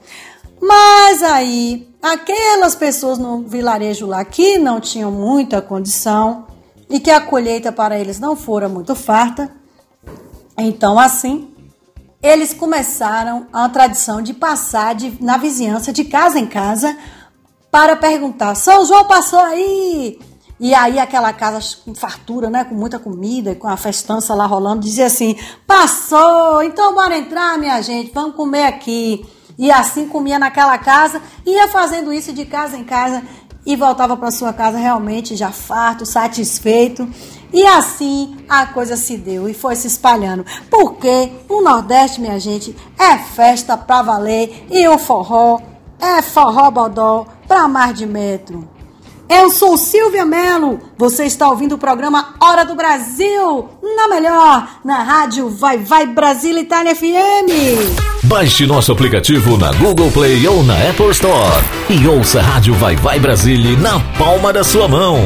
Mas 0.61 1.23
aí, 1.23 1.89
aquelas 2.03 2.75
pessoas 2.75 3.17
no 3.17 3.43
vilarejo 3.49 4.07
lá 4.07 4.23
que 4.27 4.59
não 4.59 4.79
tinham 4.79 5.11
muita 5.11 5.63
condição 5.63 6.47
e 6.91 7.01
que 7.01 7.11
a 7.11 7.19
colheita 7.21 7.73
para 7.73 7.99
eles 7.99 8.21
não 8.21 8.37
fora 8.37 8.69
muito 8.69 8.95
farta, 8.95 9.51
então 10.59 10.99
assim, 10.99 11.55
eles 12.23 12.53
começaram 12.55 13.47
a 13.53 13.69
tradição 13.69 14.23
de 14.23 14.35
passar 14.35 14.95
de, 14.95 15.23
na 15.23 15.37
vizinhança, 15.37 15.93
de 15.93 16.05
casa 16.05 16.39
em 16.39 16.47
casa, 16.47 16.97
para 17.71 17.97
perguntar: 17.97 18.55
São 18.55 18.85
João 18.85 19.05
passou 19.05 19.41
aí? 19.41 20.19
E 20.59 20.75
aí 20.75 20.99
aquela 20.99 21.33
casa 21.33 21.77
com 21.85 21.95
fartura, 21.95 22.49
né, 22.49 22.65
com 22.65 22.75
muita 22.75 22.99
comida, 22.99 23.55
com 23.55 23.69
a 23.69 23.77
festança 23.77 24.35
lá 24.35 24.47
rolando, 24.47 24.81
dizia 24.81 25.07
assim: 25.07 25.37
passou, 25.67 26.63
então 26.63 26.95
bora 26.95 27.17
entrar, 27.17 27.59
minha 27.59 27.81
gente, 27.83 28.13
vamos 28.13 28.35
comer 28.35 28.65
aqui. 28.65 29.25
E 29.59 29.71
assim 29.71 30.07
comia 30.07 30.39
naquela 30.39 30.77
casa, 30.79 31.21
ia 31.45 31.69
fazendo 31.69 32.13
isso 32.13 32.33
de 32.33 32.45
casa 32.45 32.77
em 32.77 32.85
casa 32.85 33.23
e 33.65 33.75
voltava 33.75 34.17
para 34.17 34.31
sua 34.31 34.53
casa 34.53 34.79
realmente 34.79 35.35
já 35.35 35.51
farto, 35.51 36.07
satisfeito. 36.07 37.09
E 37.57 37.67
assim 37.67 38.37
a 38.47 38.67
coisa 38.67 38.99
se 38.99 39.17
deu 39.17 39.49
e 39.49 39.55
foi 39.55 39.75
se 39.77 39.87
espalhando. 39.87 40.45
Porque 40.71 41.31
o 41.49 41.63
Nordeste, 41.63 42.21
minha 42.21 42.39
gente, 42.39 42.77
é 42.99 43.17
festa 43.17 43.79
pra 43.79 44.03
valer 44.03 44.67
e 44.71 44.87
o 44.87 44.99
forró 44.99 45.59
é 45.99 46.21
forró 46.21 46.71
bodó 46.71 47.27
pra 47.49 47.67
mais 47.67 47.97
de 47.97 48.05
metro. 48.05 48.69
Eu 49.27 49.49
sou 49.51 49.79
Silvia 49.79 50.27
Melo, 50.27 50.79
você 50.99 51.25
está 51.25 51.49
ouvindo 51.49 51.77
o 51.77 51.79
programa 51.79 52.35
Hora 52.39 52.63
do 52.63 52.75
Brasil, 52.75 53.71
na 53.83 54.07
melhor, 54.07 54.69
na 54.85 55.03
rádio 55.03 55.49
Vai 55.49 55.79
Vai 55.79 56.07
Brasil 56.07 56.59
Itália 56.59 56.95
FM. 56.95 58.23
Baixe 58.25 58.67
nosso 58.67 58.93
aplicativo 58.93 59.57
na 59.57 59.73
Google 59.73 60.11
Play 60.13 60.47
ou 60.47 60.63
na 60.63 60.75
Apple 60.75 61.11
Store 61.11 61.65
e 61.89 62.07
ouça 62.07 62.39
a 62.39 62.43
Rádio 62.43 62.75
Vai 62.75 62.97
Vai 62.97 63.19
Brasília 63.19 63.79
na 63.79 63.99
palma 64.19 64.53
da 64.53 64.63
sua 64.63 64.87
mão. 64.87 65.19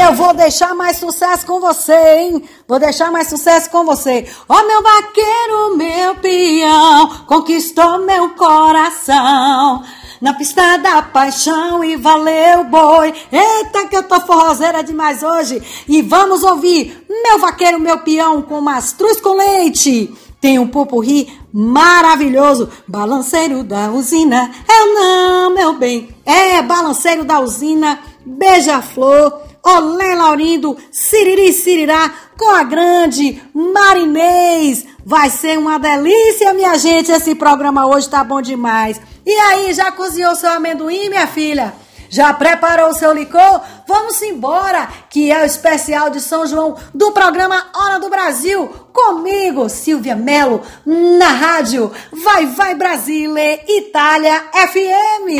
Eu 0.00 0.14
vou 0.14 0.32
deixar 0.32 0.74
mais 0.74 0.96
sucesso 0.96 1.46
com 1.46 1.60
você, 1.60 1.92
hein? 1.92 2.42
Vou 2.66 2.78
deixar 2.78 3.10
mais 3.10 3.28
sucesso 3.28 3.70
com 3.70 3.84
você. 3.84 4.26
Ó 4.48 4.66
meu 4.66 4.82
vaqueiro, 4.82 5.76
meu 5.76 6.14
peão, 6.16 7.08
conquistou 7.26 7.98
meu 7.98 8.30
coração. 8.30 9.84
Na 10.20 10.34
pista 10.34 10.78
da 10.78 11.02
paixão 11.02 11.84
e 11.84 11.96
valeu 11.96 12.64
boi. 12.64 13.14
Eita 13.30 13.86
que 13.88 13.96
eu 13.96 14.02
tô 14.02 14.20
forrozeira 14.20 14.82
demais 14.82 15.22
hoje. 15.22 15.62
E 15.86 16.02
vamos 16.02 16.42
ouvir 16.42 17.06
meu 17.08 17.38
vaqueiro, 17.38 17.78
meu 17.78 17.98
peão 17.98 18.42
com 18.42 18.60
mastruz 18.60 19.20
com 19.20 19.34
leite. 19.34 20.12
Tem 20.40 20.58
um 20.58 20.66
pupurri 20.66 21.30
maravilhoso, 21.52 22.70
balanceiro 22.88 23.62
da 23.62 23.90
usina. 23.90 24.50
Eu 24.66 24.94
não, 24.94 25.54
meu 25.54 25.74
bem, 25.74 26.08
é 26.24 26.62
balanceiro 26.62 27.24
da 27.24 27.40
usina, 27.40 27.98
beija-flor, 28.24 29.49
olé 29.62 30.14
Laurindo, 30.14 30.76
siriri 30.90 31.52
sirirá, 31.52 32.10
com 32.38 32.50
a 32.50 32.62
grande 32.62 33.42
Marinês. 33.54 34.86
Vai 35.04 35.30
ser 35.30 35.58
uma 35.58 35.78
delícia, 35.78 36.54
minha 36.54 36.76
gente, 36.78 37.10
esse 37.10 37.34
programa 37.34 37.86
hoje 37.86 38.08
tá 38.08 38.22
bom 38.22 38.40
demais. 38.40 39.00
E 39.24 39.32
aí, 39.32 39.72
já 39.72 39.92
cozinhou 39.92 40.34
seu 40.34 40.50
amendoim, 40.50 41.08
minha 41.08 41.26
filha? 41.26 41.74
Já 42.10 42.34
preparou 42.34 42.88
o 42.90 42.94
seu 42.94 43.12
licor? 43.12 43.60
Vamos 43.86 44.20
embora, 44.20 44.88
que 45.08 45.30
é 45.30 45.42
o 45.42 45.46
especial 45.46 46.10
de 46.10 46.20
São 46.20 46.44
João 46.44 46.76
do 46.92 47.12
programa 47.12 47.66
Hora 47.72 48.00
do 48.00 48.10
Brasil. 48.10 48.68
Comigo, 48.92 49.68
Silvia 49.68 50.16
Melo, 50.16 50.60
na 50.84 51.28
rádio 51.28 51.92
Vai 52.12 52.46
Vai 52.46 52.74
Brasile, 52.74 53.60
Itália 53.68 54.42
FM. 54.52 55.30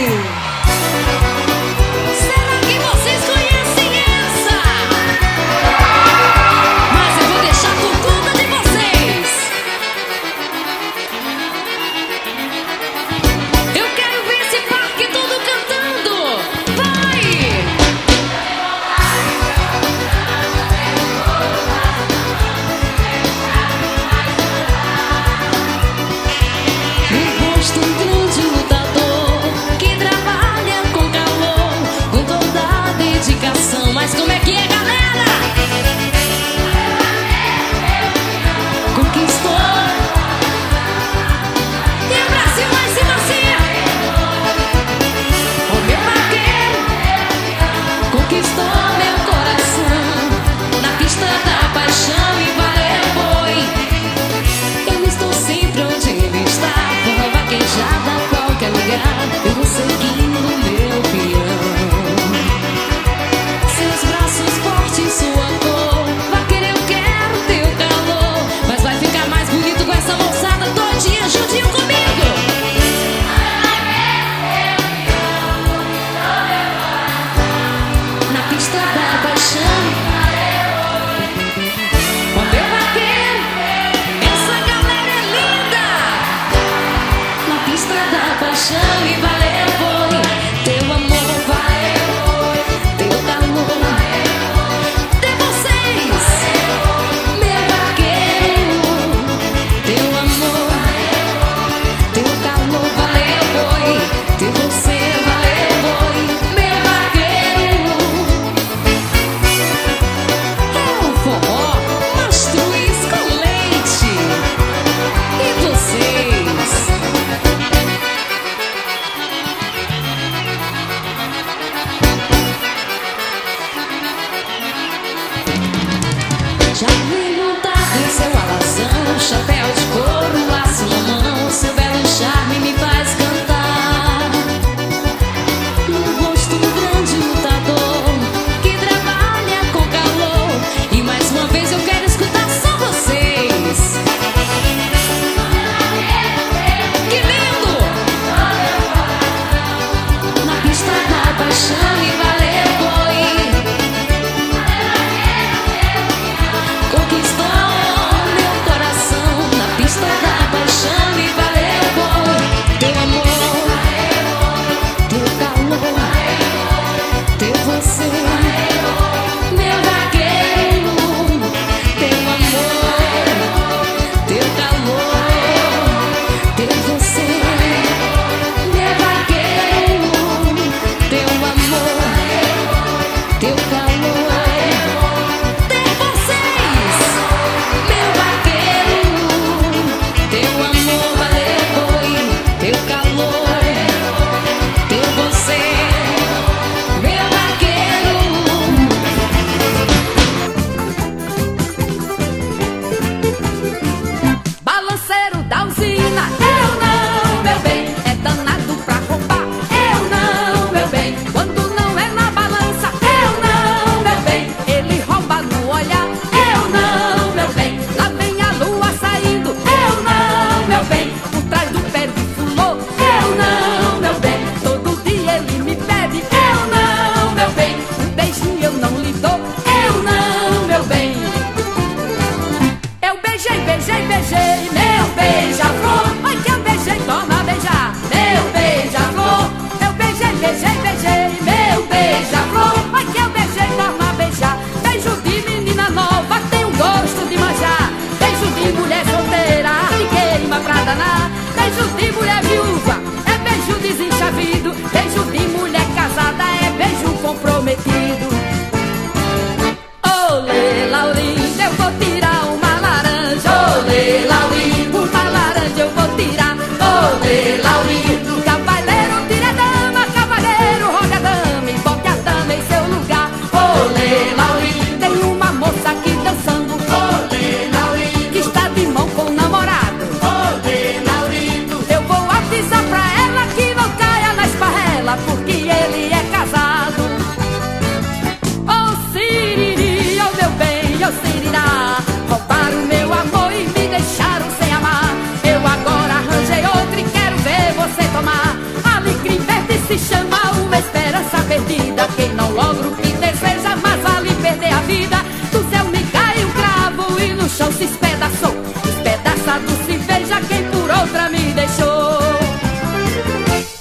despedaçou. 307.91 308.55
Despedaçado 308.85 309.71
se 309.87 309.97
veja 309.99 310.41
quem 310.49 310.65
por 310.71 310.91
outra 310.91 311.29
me 311.29 311.53
deixou. 311.53 312.21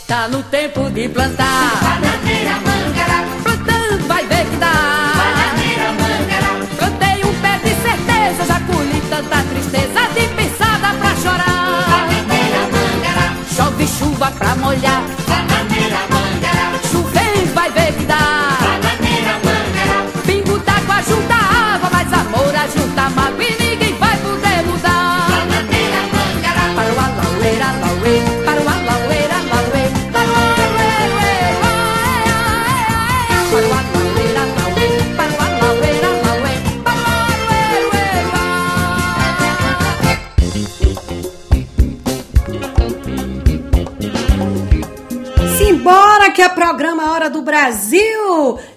Tá 0.08 0.28
no 0.28 0.42
tempo 0.44 0.90
de 0.90 1.08
plantar. 1.10 1.80
Bananeira, 1.82 2.56
mangara. 2.66 3.24
Plantando 3.44 4.08
vai 4.08 4.26
ver 4.26 4.46
que 4.46 4.56
dá. 4.58 4.74
Bananeira, 5.20 5.92
mangara. 6.02 6.50
Plantei 6.78 7.24
um 7.24 7.34
pé 7.42 7.60
de 7.64 7.74
certeza, 7.86 8.46
já 8.48 8.60
colhi 8.62 9.02
tanta 9.10 9.44
tristeza 9.44 10.02
de 10.16 10.28
pisada 10.36 10.94
pra 11.00 11.16
chorar. 11.22 11.86
Bananeira, 11.90 12.62
mangara. 12.74 13.34
Chove 13.56 13.88
chuva 13.88 14.32
pra 14.32 14.56
molhar. 14.56 15.04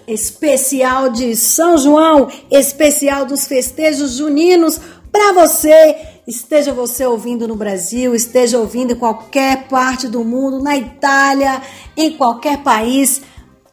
Especial 0.07 1.09
de 1.09 1.35
São 1.35 1.77
João, 1.77 2.29
especial 2.49 3.25
dos 3.25 3.45
festejos 3.45 4.13
juninos 4.13 4.79
para 5.11 5.33
você. 5.33 5.95
Esteja 6.25 6.73
você 6.73 7.05
ouvindo 7.05 7.47
no 7.47 7.55
Brasil, 7.55 8.15
esteja 8.15 8.57
ouvindo 8.57 8.93
em 8.93 8.97
qualquer 8.97 9.67
parte 9.67 10.07
do 10.07 10.23
mundo, 10.23 10.63
na 10.63 10.77
Itália, 10.77 11.61
em 11.97 12.11
qualquer 12.11 12.63
país. 12.63 13.21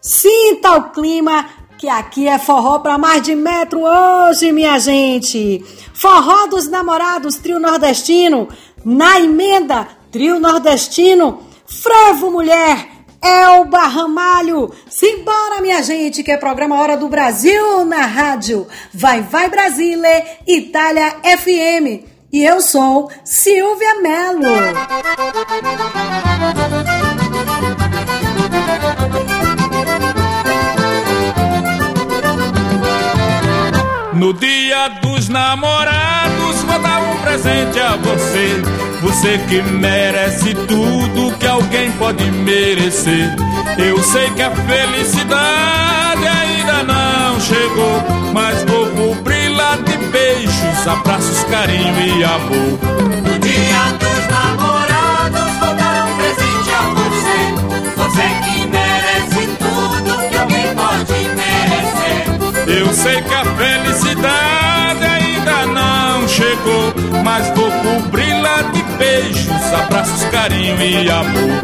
Sinta 0.01 0.73
o 0.73 0.91
clima 0.91 1.47
que 1.79 1.89
aqui 1.89 2.29
é 2.29 2.39
forró 2.39 2.81
para 2.81 2.99
mais 2.99 3.23
de 3.23 3.35
metro 3.35 3.81
hoje, 3.83 4.53
minha 4.53 4.79
gente. 4.79 5.65
Forró 5.95 6.47
dos 6.47 6.69
namorados, 6.69 7.37
trio 7.37 7.59
nordestino. 7.59 8.49
Na 8.85 9.19
emenda, 9.19 9.89
trio 10.11 10.39
nordestino. 10.39 11.41
Frevo 11.65 12.31
Mulher, 12.31 13.00
Elba 13.23 13.87
Ramalho. 13.87 14.73
Simbora, 14.89 15.61
minha 15.61 15.83
gente, 15.83 16.23
que 16.23 16.33
é 16.33 16.37
programa 16.37 16.81
Hora 16.81 16.97
do 16.97 17.09
Brasil 17.09 17.85
na 17.85 18.07
rádio. 18.07 18.67
Vai, 18.93 19.23
vai 19.23 19.49
Brasília, 19.49 20.25
Itália 20.47 21.17
FM. 21.23 22.05
E 22.33 22.45
eu 22.45 22.61
sou 22.61 23.11
Silvia 23.25 24.01
Mello. 24.01 24.41
No 34.15 34.35
dia 34.35 34.89
dos 35.01 35.29
namorados, 35.29 36.63
vou 36.63 36.79
dar 36.79 37.01
um 37.01 37.17
presente 37.23 37.81
a 37.81 37.97
você. 37.97 38.90
Você 39.03 39.39
que 39.49 39.63
merece 39.63 40.55
tudo 40.55 41.37
que 41.39 41.47
alguém 41.47 41.91
pode 41.93 42.25
merecer. 42.31 43.35
Eu 43.79 44.03
sei 44.03 44.29
que 44.31 44.43
a 44.43 44.51
felicidade 44.51 46.27
ainda 46.27 46.83
não 46.83 47.41
chegou, 47.41 48.03
mas 48.35 48.63
vou 48.65 48.87
cobri-la 48.91 49.77
de 49.77 49.97
beijos, 50.09 50.87
abraços, 50.87 51.45
carinho 51.45 52.19
e 52.19 52.25
amor. 52.25 52.79
No 53.25 53.39
dia 53.39 53.85
dos 53.99 54.27
namorados, 54.29 55.51
vou 55.61 55.75
dar 55.75 56.07
um 56.07 56.17
presente 56.17 56.71
a 56.71 56.83
você. 57.01 57.41
Você 57.97 58.27
que 58.45 58.67
merece 58.67 59.43
tudo 59.59 60.29
que 60.29 60.37
alguém 60.37 60.75
pode 60.75 61.15
merecer. 61.37 62.79
Eu 62.79 62.93
sei 62.93 63.23
que 63.23 63.35
a 63.35 63.45
felicidade 63.45 64.50
beijos, 69.71 69.73
abraços, 69.73 70.25
carinho 70.25 70.83
e 70.83 71.11
amor. 71.11 71.63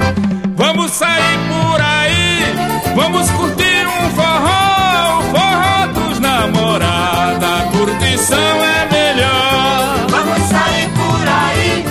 Vamos 0.57 0.91
sair 0.93 1.39
por 1.49 1.81
aí, 1.81 2.55
vamos 2.95 3.31
curtir 3.31 3.87
um 3.87 4.11
forró, 4.11 5.19
o 5.19 5.23
forró 5.35 5.87
dos 5.93 6.21
namorados. 6.21 7.45
A 7.45 7.63
curtição 7.73 8.39
é 8.39 8.89
melhor. 8.91 10.07
Vamos 10.09 10.43
sair 10.49 10.89
por 10.91 11.29
aí, 11.29 11.85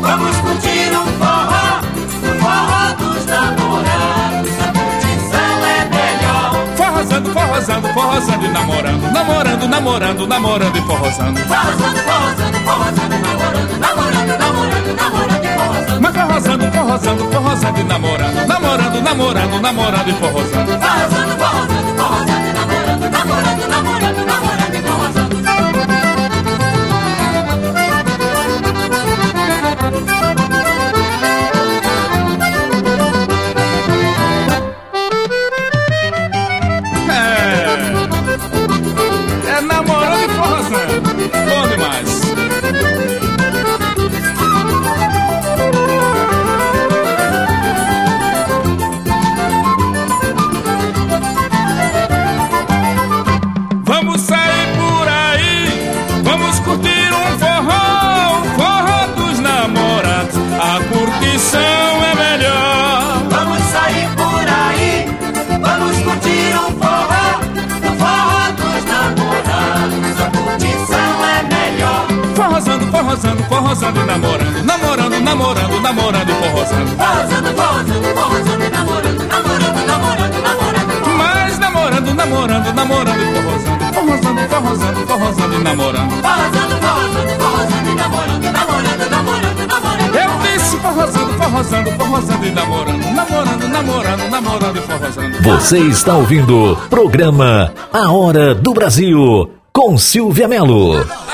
vamos 0.00 0.36
curtir 0.38 0.90
um 0.92 1.06
forró, 1.18 1.80
o 2.22 2.38
forró 2.40 2.94
dos 2.98 3.26
namorados. 3.26 4.50
A 4.60 4.72
curtição 4.72 5.66
é 5.66 5.84
melhor. 5.90 6.76
Forrosando, 6.76 7.30
forrosando, 7.30 7.88
forrosando 7.88 8.44
e 8.44 8.48
namorando, 8.48 9.12
namorando, 9.12 9.68
namorando, 9.68 10.26
namorando 10.26 10.78
e 10.78 10.82
forrosando. 10.82 11.40
Forrosando, 11.40 11.98
forrosando, 11.98 12.58
forrosando, 12.60 13.18
namorando, 13.18 13.78
namorando, 13.78 14.38
namorando, 14.38 14.38
namorando 14.38 14.88
e 14.88 14.98
forrosando. 14.98 15.45
Mas 16.00 16.14
forrosando, 16.14 16.70
forrosando, 16.72 17.24
forrosando 17.30 17.80
e 17.80 17.84
namorando, 17.84 18.46
namorando, 18.46 19.02
namorando, 19.02 19.60
namorando 19.60 20.08
e 20.08 20.12
forrosando. 20.14 20.72
Forrosando, 20.72 21.36
forrosando, 21.38 21.94
forrosando, 21.96 22.52
namorando, 22.52 23.10
namorando, 23.10 23.68
namorando, 23.68 24.26
namorando 24.26 24.74
e 24.74 24.82
forrosando. 24.82 25.25
Forrosando, 73.16 73.42
forrosando, 73.44 74.00
e 74.00 74.04
namorando, 74.04 74.62
namorando, 74.62 75.20
namorando, 75.20 75.80
namorando 75.80 76.28
e 76.28 76.34
forrosando. 76.34 76.90
Forrosando, 76.96 77.48
forrosando, 77.56 78.08
forrosando 78.14 78.62
e 78.62 78.68
namorando, 78.68 79.26
namorando, 79.26 79.86
namorando, 79.86 80.42
namorando. 80.42 81.16
Mas 81.16 81.58
namorando, 81.58 82.14
namorando, 82.14 82.74
namorando 82.74 83.22
e 83.22 83.26
forrosando. 83.32 83.84
Forrosando, 83.94 84.40
forrosando, 84.50 85.06
forrosando 85.06 85.54
e 85.54 85.58
namorando. 85.60 86.10
Forrosando, 86.10 86.76
forrosando, 86.76 87.32
forrosando 87.40 87.88
e 87.88 87.94
namorando, 87.94 88.52
namorando, 88.52 89.10
namorando, 89.10 89.66
namorando. 89.66 90.14
Eu 90.14 90.30
disse 90.42 90.76
forrosando, 90.76 91.32
forrosando, 91.32 91.90
forrosando 91.92 92.46
e 92.46 92.50
namorando. 92.50 93.14
Namorando, 93.14 93.68
namorando, 93.68 94.28
namorando 94.28 94.76
e 94.76 94.82
forrosando. 94.82 95.42
Você 95.42 95.78
está 95.78 96.14
ouvindo 96.14 96.76
programa 96.90 97.72
A 97.90 98.12
Hora 98.12 98.54
do 98.54 98.74
Brasil 98.74 99.50
com 99.72 99.96
Silvia 99.96 100.46
Melo. 100.46 101.25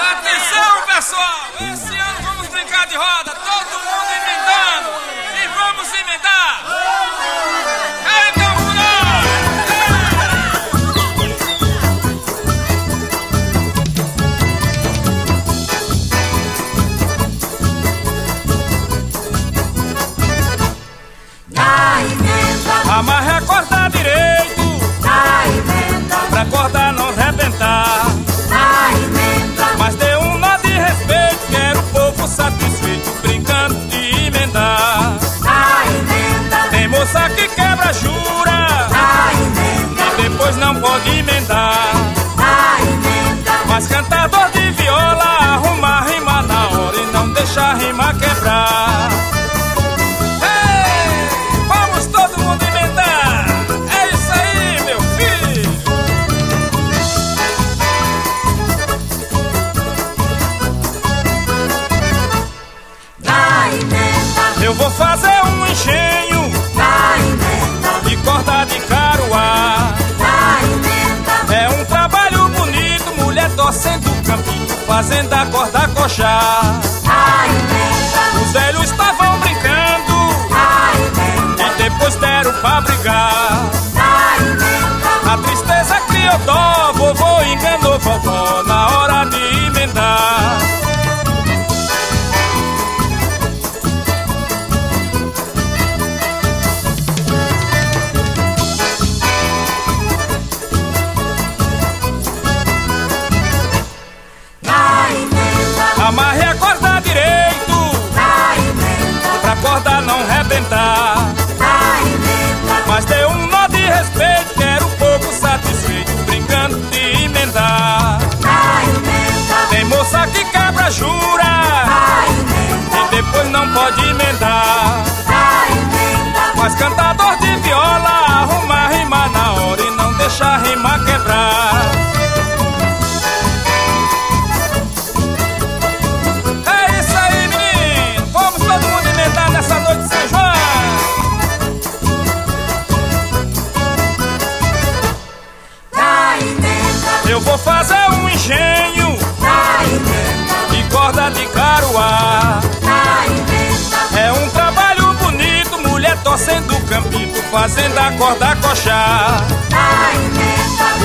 Campito 156.88 157.42
fazendo 157.50 157.98
a 157.98 158.10
corda 158.12 158.56
coxar. 158.56 159.36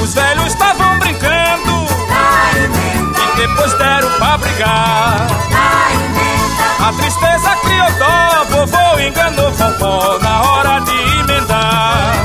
Os 0.01 0.13
velhos 0.13 0.47
estavam 0.47 0.97
brincando 0.99 1.85
e 3.13 3.35
depois 3.35 3.73
deram 3.73 4.09
pra 4.11 4.37
brigar. 4.37 5.27
A 6.79 6.93
tristeza 6.93 7.55
criou 7.57 7.91
dó, 7.99 8.45
vovô 8.51 8.99
enganou 8.99 9.51
vovó 9.51 10.17
na 10.19 10.41
hora 10.43 10.79
de 10.79 11.19
emendar. 11.19 12.16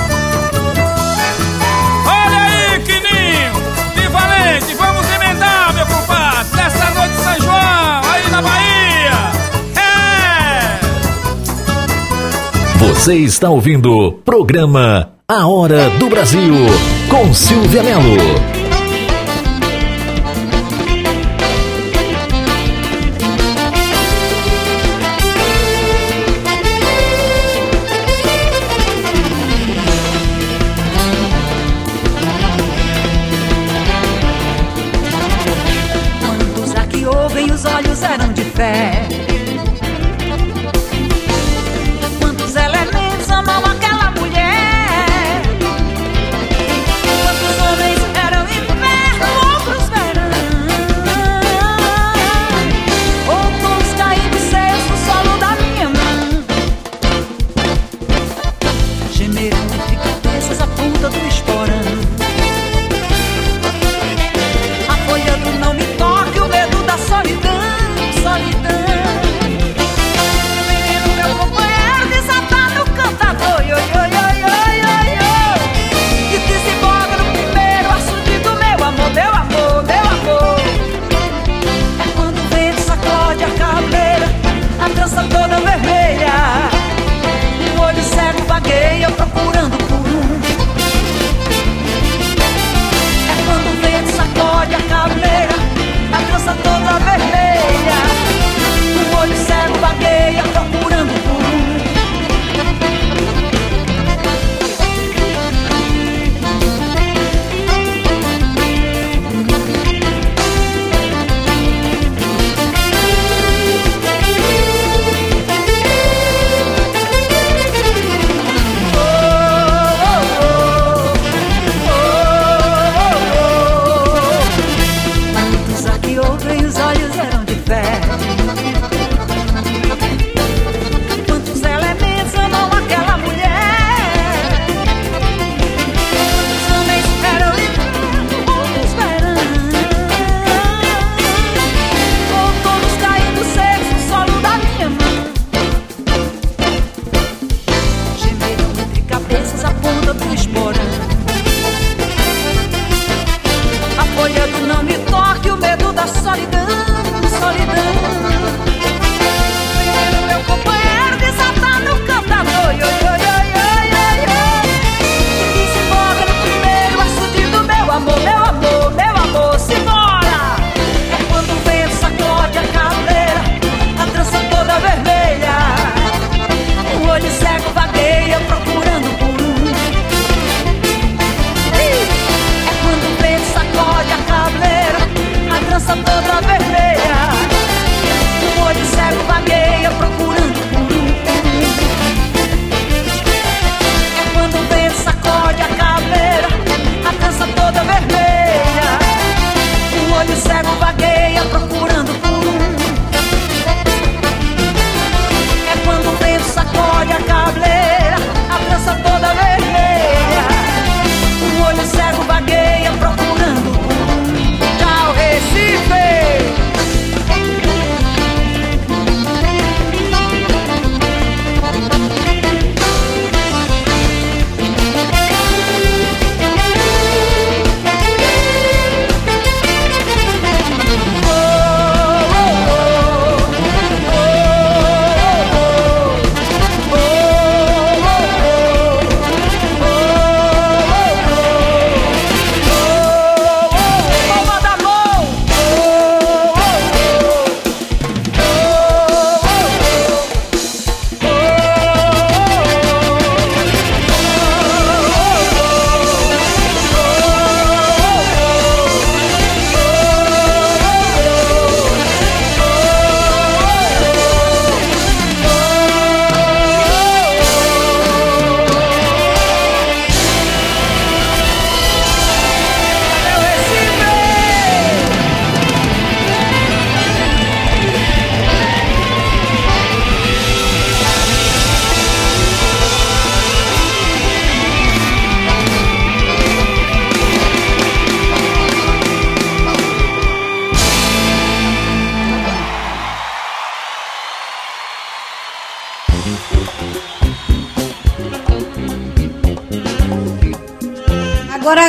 Você 12.92 13.14
está 13.16 13.48
ouvindo 13.48 13.90
o 13.90 14.12
programa 14.12 15.14
A 15.26 15.46
Hora 15.48 15.88
do 15.98 16.10
Brasil 16.10 16.52
com 17.08 17.32
Silvia 17.32 17.82
Melo. 17.82 18.61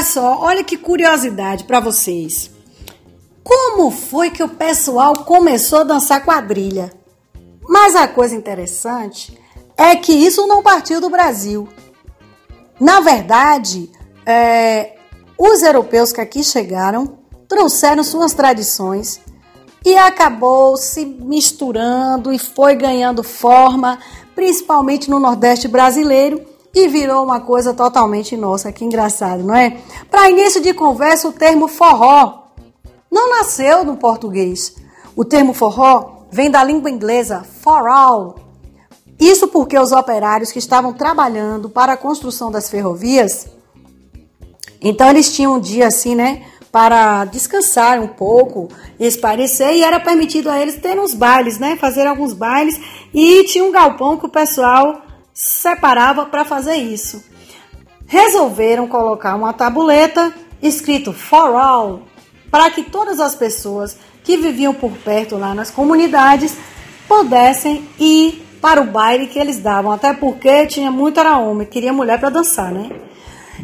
Só, 0.04 0.40
olha 0.40 0.64
que 0.64 0.78
curiosidade 0.78 1.64
para 1.64 1.80
vocês. 1.80 2.52
Como 3.44 3.92
foi 3.92 4.30
que 4.30 4.44
o 4.44 4.50
pessoal 4.50 5.14
começou 5.26 5.80
a 5.80 5.84
dançar 5.84 6.24
quadrilha? 6.24 6.94
Mas 7.68 7.96
a 7.96 8.08
coisa 8.08 8.36
interessante 8.36 9.38
é 9.78 9.96
que 9.96 10.14
isso 10.14 10.46
não 10.48 10.62
partiu 10.62 11.02
do 11.02 11.10
Brasil. 11.10 11.68
Na 12.80 13.00
verdade, 13.00 13.90
é, 14.26 14.96
os 15.38 15.62
europeus 15.62 16.12
que 16.12 16.22
aqui 16.22 16.44
chegaram 16.44 17.20
trouxeram 17.48 18.04
suas 18.04 18.34
tradições 18.34 19.22
e 19.86 19.96
acabou 19.98 20.78
se 20.78 21.06
misturando 21.06 22.32
e 22.32 22.40
foi 22.40 22.76
ganhando 22.76 23.24
forma, 23.24 24.00
principalmente 24.34 25.10
no 25.10 25.20
Nordeste 25.20 25.68
brasileiro, 25.68 26.42
e 26.74 26.88
virou 26.88 27.24
uma 27.24 27.40
coisa 27.40 27.74
totalmente 27.74 28.36
nossa. 28.36 28.72
Que 28.72 28.84
engraçado, 28.84 29.44
não 29.44 29.56
é? 29.56 29.78
Para 30.10 30.30
início 30.30 30.62
de 30.62 30.74
conversa, 30.74 31.28
o 31.28 31.32
termo 31.32 31.68
forró 31.68 32.44
não 33.12 33.30
nasceu 33.30 33.84
no 33.84 33.96
português. 33.96 34.76
O 35.16 35.24
termo 35.24 35.54
forró 35.54 36.24
vem 36.32 36.50
da 36.50 36.64
língua 36.64 36.90
inglesa 36.90 37.46
for 37.62 37.88
all. 37.88 38.36
Isso 39.20 39.48
porque 39.48 39.78
os 39.78 39.92
operários 39.92 40.52
que 40.52 40.58
estavam 40.58 40.92
trabalhando 40.92 41.70
para 41.70 41.94
a 41.94 41.98
construção 41.98 42.52
das 42.52 42.68
ferrovias, 42.70 43.48
então 44.82 45.08
eles 45.10 45.32
tinham 45.32 45.54
um 45.54 45.60
dia 45.60 45.88
assim, 45.88 46.16
né, 46.16 46.44
para 46.72 47.24
descansar 47.26 48.02
um 48.02 48.08
pouco, 48.08 48.68
esparecer, 49.00 49.76
e 49.76 49.84
era 49.84 50.00
permitido 50.00 50.50
a 50.50 50.60
eles 50.60 50.78
ter 50.78 51.00
uns 51.00 51.14
bailes, 51.14 51.60
né, 51.60 51.78
fazer 51.78 52.08
alguns 52.08 52.34
bailes, 52.34 52.76
e 53.14 53.44
tinha 53.44 53.64
um 53.64 53.72
galpão 53.72 54.18
que 54.18 54.26
o 54.26 54.30
pessoal 54.30 55.03
separava 55.34 56.26
para 56.26 56.46
fazer 56.46 56.76
isso. 56.76 57.24
Resolveram 58.06 58.88
colocar 58.88 59.36
uma 59.36 59.54
tabuleta 59.54 60.34
escrito 60.62 61.12
For 61.12 61.56
All, 61.56 62.04
para 62.52 62.70
que 62.70 62.84
todas 62.84 63.20
as 63.20 63.36
pessoas 63.36 63.98
que 64.24 64.38
viviam 64.38 64.74
por 64.74 64.92
perto 64.92 65.38
lá 65.38 65.54
nas 65.54 65.72
comunidades 65.72 66.56
pudessem 67.08 67.88
ir 68.00 68.46
para 68.62 68.82
o 68.82 68.86
baile 68.86 69.28
que 69.28 69.38
eles 69.38 69.60
davam, 69.60 69.92
até 69.92 70.14
porque 70.14 70.66
tinha 70.68 70.90
muito 70.90 71.20
era 71.20 71.38
homem, 71.38 71.68
queria 71.68 71.92
mulher 71.92 72.18
para 72.18 72.30
dançar, 72.30 72.72
né? 72.72 72.90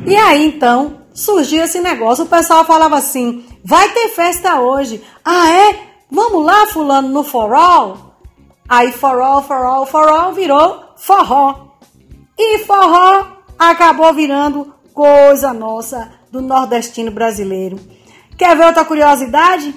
E 0.05 0.15
aí 0.15 0.45
então 0.45 1.03
surgiu 1.13 1.63
esse 1.63 1.79
negócio, 1.79 2.25
o 2.25 2.27
pessoal 2.27 2.65
falava 2.65 2.97
assim: 2.97 3.45
"Vai 3.63 3.89
ter 3.89 4.09
festa 4.09 4.59
hoje". 4.59 5.01
Ah, 5.23 5.49
é? 5.49 5.79
Vamos 6.11 6.43
lá, 6.43 6.67
fulano, 6.67 7.07
no 7.07 7.23
For 7.23 7.53
All? 7.53 8.15
Aí 8.67 8.91
For 8.91 9.21
All, 9.21 9.43
For 9.43 9.57
All, 9.57 9.85
For 9.85 10.09
All 10.09 10.33
virou 10.33 10.88
forró. 10.99 11.77
E 12.37 12.59
forró 12.59 13.25
acabou 13.57 14.13
virando 14.13 14.73
coisa 14.93 15.53
nossa 15.53 16.11
do 16.31 16.41
nordestino 16.41 17.11
brasileiro. 17.11 17.79
Quer 18.37 18.55
ver 18.55 18.65
outra 18.65 18.85
curiosidade? 18.85 19.73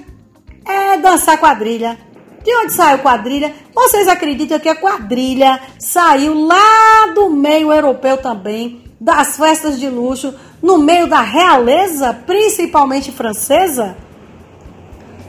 É 0.65 0.97
dançar 0.97 1.37
quadrilha. 1.37 1.97
De 2.43 2.53
onde 2.57 2.73
saiu 2.73 2.99
quadrilha? 2.99 3.53
Vocês 3.73 4.07
acreditam 4.07 4.59
que 4.59 4.67
a 4.67 4.75
quadrilha 4.75 5.61
saiu 5.79 6.33
lá 6.33 7.07
do 7.15 7.29
meio 7.29 7.71
europeu 7.71 8.17
também, 8.17 8.83
das 8.99 9.37
festas 9.37 9.79
de 9.79 9.89
luxo, 9.89 10.33
no 10.61 10.77
meio 10.77 11.07
da 11.07 11.21
realeza, 11.21 12.13
principalmente 12.13 13.11
francesa? 13.11 13.95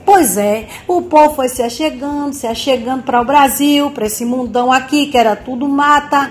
Pois 0.05 0.37
é, 0.37 0.69
o 0.87 1.03
povo 1.03 1.35
foi 1.35 1.49
se 1.49 1.63
achegando, 1.63 2.35
se 2.35 2.47
achegando 2.47 3.03
para 3.03 3.23
o 3.23 3.25
Brasil, 3.25 3.91
para 3.91 4.07
esse 4.07 4.25
mundão 4.25 4.71
aqui 4.71 5.07
que 5.07 5.17
era 5.17 5.35
tudo 5.35 5.67
mata, 5.67 6.31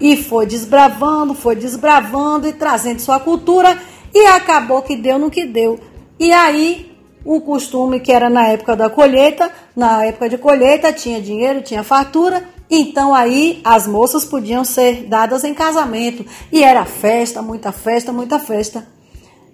e 0.00 0.16
foi 0.16 0.46
desbravando, 0.46 1.34
foi 1.34 1.54
desbravando 1.54 2.48
e 2.48 2.52
trazendo 2.52 3.00
sua 3.00 3.20
cultura, 3.20 3.78
e 4.14 4.26
acabou 4.26 4.80
que 4.80 4.96
deu 4.96 5.18
no 5.18 5.30
que 5.30 5.44
deu. 5.44 5.78
E 6.18 6.32
aí, 6.32 6.96
o 7.22 7.42
costume 7.42 8.00
que 8.00 8.10
era 8.10 8.30
na 8.30 8.48
época 8.48 8.74
da 8.74 8.88
colheita, 8.88 9.50
na 9.76 10.04
época 10.06 10.28
de 10.28 10.38
colheita 10.38 10.90
tinha 10.90 11.20
dinheiro, 11.20 11.60
tinha 11.60 11.84
fartura, 11.84 12.42
então 12.70 13.14
aí 13.14 13.60
as 13.62 13.86
moças 13.86 14.24
podiam 14.24 14.64
ser 14.64 15.04
dadas 15.04 15.44
em 15.44 15.52
casamento, 15.52 16.24
e 16.50 16.64
era 16.64 16.86
festa, 16.86 17.42
muita 17.42 17.70
festa, 17.70 18.12
muita 18.12 18.38
festa. 18.38 18.86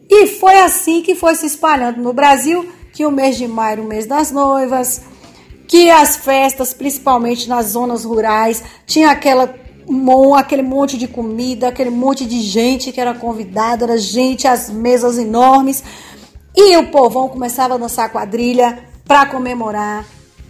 E 0.08 0.28
foi 0.28 0.56
assim 0.60 1.02
que 1.02 1.16
foi 1.16 1.34
se 1.34 1.46
espalhando 1.46 2.00
no 2.00 2.12
Brasil 2.12 2.64
que 2.96 3.04
o 3.04 3.10
mês 3.10 3.36
de 3.36 3.46
maio 3.46 3.72
era 3.72 3.82
o 3.82 3.84
mês 3.84 4.06
das 4.06 4.30
noivas, 4.30 5.02
que 5.68 5.90
as 5.90 6.16
festas, 6.16 6.72
principalmente 6.72 7.46
nas 7.46 7.66
zonas 7.66 8.06
rurais, 8.06 8.62
tinha 8.86 9.10
aquela 9.10 9.54
aquele 10.36 10.62
monte 10.62 10.96
de 10.96 11.06
comida, 11.06 11.68
aquele 11.68 11.90
monte 11.90 12.24
de 12.24 12.40
gente 12.40 12.90
que 12.90 13.00
era 13.00 13.12
convidada, 13.12 13.84
era 13.84 13.98
gente, 13.98 14.48
as 14.48 14.70
mesas 14.70 15.18
enormes. 15.18 15.84
E 16.56 16.74
o 16.78 16.90
povão 16.90 17.28
começava 17.28 17.74
a 17.74 17.78
dançar 17.78 18.10
quadrilha 18.10 18.82
para 19.06 19.26
comemorar 19.26 20.06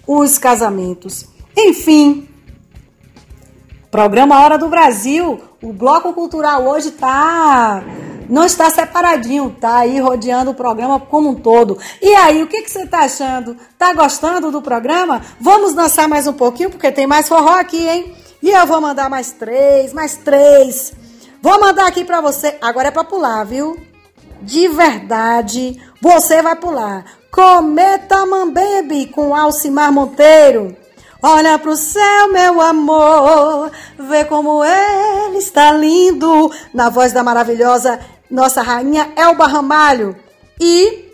os 0.06 0.38
casamentos. 0.38 1.26
Enfim, 1.56 2.28
programa 3.90 4.40
Hora 4.40 4.56
do 4.56 4.68
Brasil, 4.68 5.40
o 5.60 5.72
bloco 5.72 6.14
cultural 6.14 6.64
hoje 6.64 6.92
tá 6.92 7.82
não 8.28 8.44
está 8.44 8.70
separadinho, 8.70 9.56
tá 9.60 9.78
aí 9.78 10.00
rodeando 10.00 10.50
o 10.50 10.54
programa 10.54 10.98
como 11.00 11.30
um 11.30 11.34
todo. 11.34 11.78
E 12.00 12.14
aí, 12.14 12.42
o 12.42 12.46
que, 12.46 12.62
que 12.62 12.70
você 12.70 12.82
está 12.82 13.00
achando? 13.00 13.56
Tá 13.78 13.92
gostando 13.92 14.50
do 14.50 14.62
programa? 14.62 15.22
Vamos 15.40 15.74
dançar 15.74 16.08
mais 16.08 16.26
um 16.26 16.32
pouquinho, 16.32 16.70
porque 16.70 16.92
tem 16.92 17.06
mais 17.06 17.28
forró 17.28 17.58
aqui, 17.58 17.86
hein? 17.86 18.14
E 18.42 18.50
eu 18.50 18.66
vou 18.66 18.80
mandar 18.80 19.08
mais 19.08 19.32
três, 19.32 19.92
mais 19.92 20.16
três. 20.16 20.92
Vou 21.42 21.60
mandar 21.60 21.86
aqui 21.86 22.04
para 22.04 22.20
você. 22.20 22.56
Agora 22.60 22.88
é 22.88 22.90
para 22.90 23.04
pular, 23.04 23.44
viu? 23.44 23.76
De 24.42 24.68
verdade, 24.68 25.80
você 26.00 26.42
vai 26.42 26.56
pular. 26.56 27.04
Cometa 27.30 28.24
Mambembe 28.26 29.06
com 29.06 29.34
Alcimar 29.34 29.92
Monteiro. 29.92 30.76
Olha 31.22 31.58
pro 31.58 31.74
céu, 31.74 32.28
meu 32.30 32.60
amor, 32.60 33.70
vê 33.98 34.24
como 34.24 34.62
ele 34.64 35.38
está 35.38 35.72
lindo. 35.72 36.52
Na 36.72 36.88
voz 36.88 37.12
da 37.12 37.24
maravilhosa 37.24 37.98
nossa 38.30 38.62
rainha 38.62 39.12
Elba 39.16 39.46
Ramalho. 39.46 40.16
E, 40.60 41.12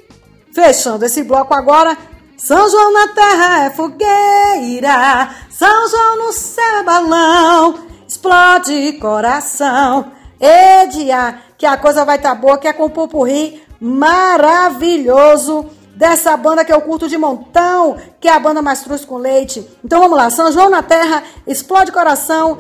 fechando 0.52 1.04
esse 1.04 1.22
bloco 1.22 1.54
agora, 1.54 1.96
São 2.36 2.68
João 2.68 2.92
na 2.92 3.08
terra 3.08 3.64
é 3.64 3.70
fogueira, 3.70 5.30
São 5.50 5.88
João 5.88 6.26
no 6.26 6.32
céu 6.32 6.78
é 6.78 6.82
balão, 6.82 7.78
explode 8.06 8.92
coração. 8.94 10.12
Edia, 10.40 11.38
que 11.56 11.64
a 11.64 11.76
coisa 11.76 12.04
vai 12.04 12.16
estar 12.16 12.30
tá 12.30 12.34
boa, 12.34 12.58
que 12.58 12.66
é 12.66 12.72
com 12.72 12.90
pupurri 12.90 13.62
maravilhoso 13.80 15.66
dessa 15.94 16.36
banda 16.36 16.64
que 16.64 16.72
eu 16.72 16.80
curto 16.80 17.08
de 17.08 17.18
montão, 17.18 17.96
que 18.20 18.28
é 18.28 18.32
a 18.32 18.38
banda 18.38 18.62
Mastruz 18.62 19.04
com 19.04 19.18
Leite. 19.18 19.68
Então 19.84 20.00
vamos 20.00 20.16
lá, 20.16 20.30
São 20.30 20.50
João 20.50 20.70
na 20.70 20.82
Terra, 20.82 21.22
Explode 21.46 21.92
Coração, 21.92 22.58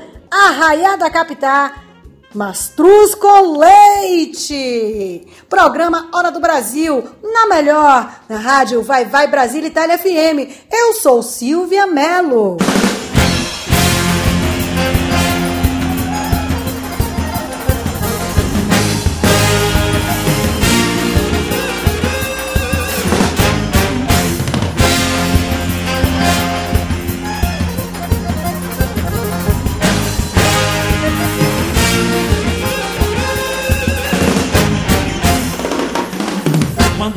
Capital, 1.10 1.70
Mastruz 1.70 1.91
com 3.14 3.58
Leite. 3.58 5.26
Programa 5.48 6.08
Hora 6.14 6.30
do 6.30 6.40
Brasil, 6.40 7.04
na 7.22 7.46
melhor, 7.46 8.20
na 8.28 8.38
rádio 8.38 8.82
Vai 8.82 9.04
Vai 9.04 9.26
Brasil 9.26 9.64
Itália 9.64 9.98
FM. 9.98 10.48
Eu 10.70 10.94
sou 10.94 11.22
Silvia 11.22 11.86
Mello. 11.86 12.56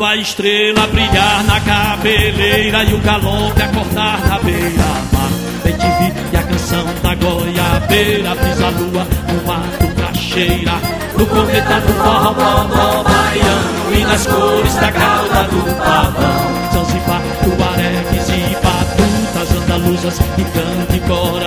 A 0.05 0.15
estrela 0.17 0.87
brilhar 0.87 1.43
na 1.45 1.59
cabeleira 1.61 2.83
e 2.83 2.93
o 2.93 2.99
galope 2.99 3.61
acordar 3.61 4.19
na 4.27 4.39
beira-mar. 4.39 5.29
Te 5.63 5.71
vi 5.71 6.13
e 6.31 6.37
a 6.37 6.43
canção 6.43 6.85
da 7.01 7.15
goiabeira, 7.15 8.35
brisa 8.35 8.69
lua 8.69 9.07
no 9.27 9.47
mato 9.47 9.87
cacheira. 9.99 10.73
No 11.17 11.25
cometa 11.25 11.79
do 11.81 11.93
forró, 11.93 13.03
baiano 13.03 13.93
e 13.93 14.03
nas 14.03 14.27
cores 14.27 14.75
da 14.75 14.91
cauda 14.91 15.43
do 15.43 15.75
pavão. 15.77 16.55
Zanzibar, 16.73 17.21
tuaregues 17.43 18.29
e 18.29 18.55
batutas 18.63 19.51
andaluzas 19.63 20.19
e 20.37 20.43
grande 20.43 20.99
coração. 21.07 21.44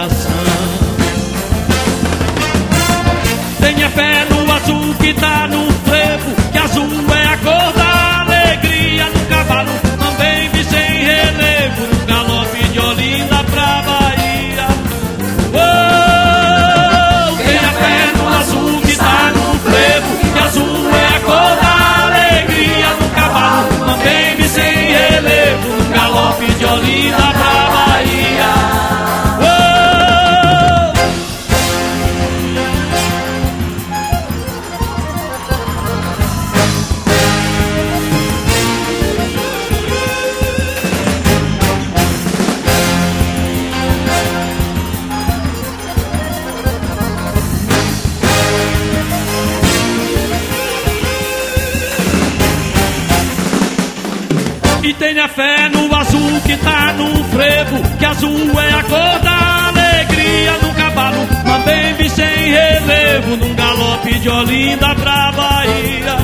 Num 63.36 63.54
galope 63.54 64.18
de 64.18 64.28
Olinda 64.28 64.94
pra 64.94 65.32
Bahia. 65.32 66.16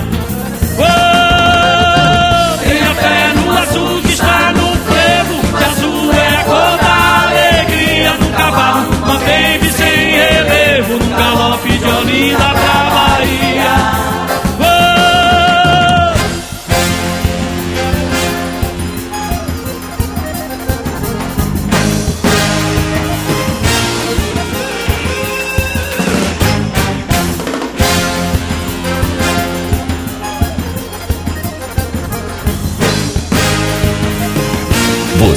Oh, 0.78 1.13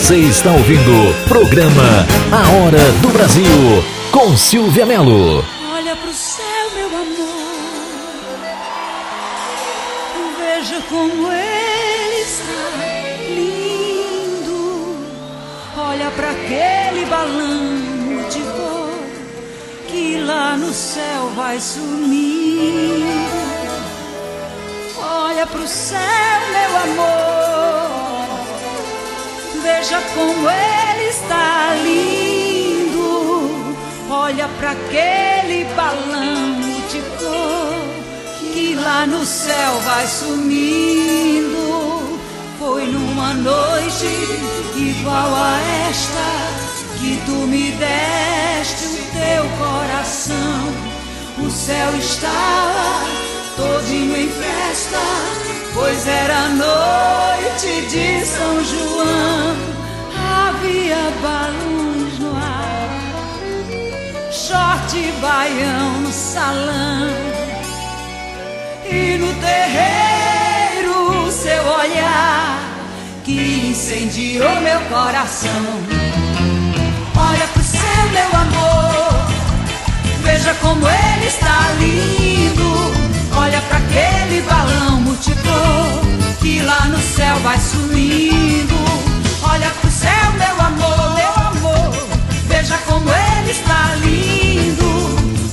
Você 0.08 0.20
está 0.20 0.52
ouvindo 0.52 0.90
o 0.90 1.14
programa 1.28 1.84
A 2.32 2.64
Hora 2.64 2.92
do 3.02 3.10
Brasil 3.10 3.84
com 4.10 4.38
Silvia 4.38 4.86
Melo. 4.86 5.44
Olha 5.74 5.98
pro 5.98 6.14
céu, 6.14 6.72
meu 6.76 6.88
amor. 6.88 7.44
Veja 10.40 10.82
como 10.88 11.30
ele 11.30 12.22
está 12.22 12.70
lindo. 13.36 14.96
Olha 15.78 16.10
para 16.12 16.32
aquele 16.32 17.06
balão 17.08 18.30
de 18.30 18.40
cor 18.56 18.98
que 19.90 20.22
lá 20.22 20.56
no 20.56 20.74
céu 20.74 21.34
vai 21.36 21.60
sumir. 21.60 23.04
Olha 25.02 25.46
pro 25.46 25.68
céu, 25.68 26.00
meu 26.54 26.78
amor. 26.94 27.27
Veja 29.88 30.04
como 30.14 30.50
ele 30.50 31.08
está 31.08 31.74
lindo. 31.82 33.74
Olha 34.10 34.50
para 34.60 34.72
aquele 34.72 35.64
balão 35.76 36.60
de 36.92 37.00
cor 37.18 37.72
que 38.38 38.76
lá 38.76 39.08
no 39.08 39.26
céu 39.26 39.80
vai 39.86 40.06
sumindo. 40.06 42.20
Foi 42.60 42.86
numa 42.88 43.34
noite 43.36 44.08
igual 44.76 45.34
a 45.34 45.58
esta 45.90 46.28
que 47.00 47.22
tu 47.26 47.48
me 47.48 47.72
deste 47.72 48.88
o 48.88 48.98
teu 49.14 49.46
coração. 49.58 50.68
O 51.46 51.50
céu 51.50 51.96
estava 51.98 53.06
todinho 53.56 54.18
em 54.18 54.28
festa, 54.28 55.00
pois 55.74 56.06
era 56.06 56.50
noite 56.50 57.88
de 57.90 58.26
São 58.26 58.62
João. 58.66 59.77
Havia 60.60 61.12
balões 61.22 62.18
no 62.18 62.36
ar, 62.36 62.90
short 64.32 65.00
baião 65.22 66.02
no 66.02 66.12
salão, 66.12 67.12
e 68.90 69.18
no 69.20 69.32
terreiro 69.36 71.32
seu 71.32 71.64
olhar 71.64 72.60
que 73.24 73.70
incendiou 73.70 74.60
meu 74.62 74.82
coração. 74.90 75.52
Olha 77.16 77.48
pro 77.54 77.64
céu, 77.64 78.10
meu 78.12 78.40
amor, 78.42 79.28
veja 80.24 80.56
como 80.56 80.88
ele 80.90 81.28
está 81.28 81.70
lindo. 81.78 83.38
Olha 83.38 83.62
para 83.62 83.78
aquele 83.78 84.42
balão 84.42 85.02
multicor 85.02 86.02
que 86.40 86.62
lá 86.62 86.86
no 86.86 86.98
céu 86.98 87.36
vai 87.44 87.60
sumindo. 87.60 88.76
Olha 89.44 89.70
amor, 90.94 91.16
meu 91.16 91.34
amor. 91.48 92.08
Veja 92.48 92.78
como 92.86 93.10
ele 93.10 93.52
está 93.52 93.96
lindo. 94.02 94.88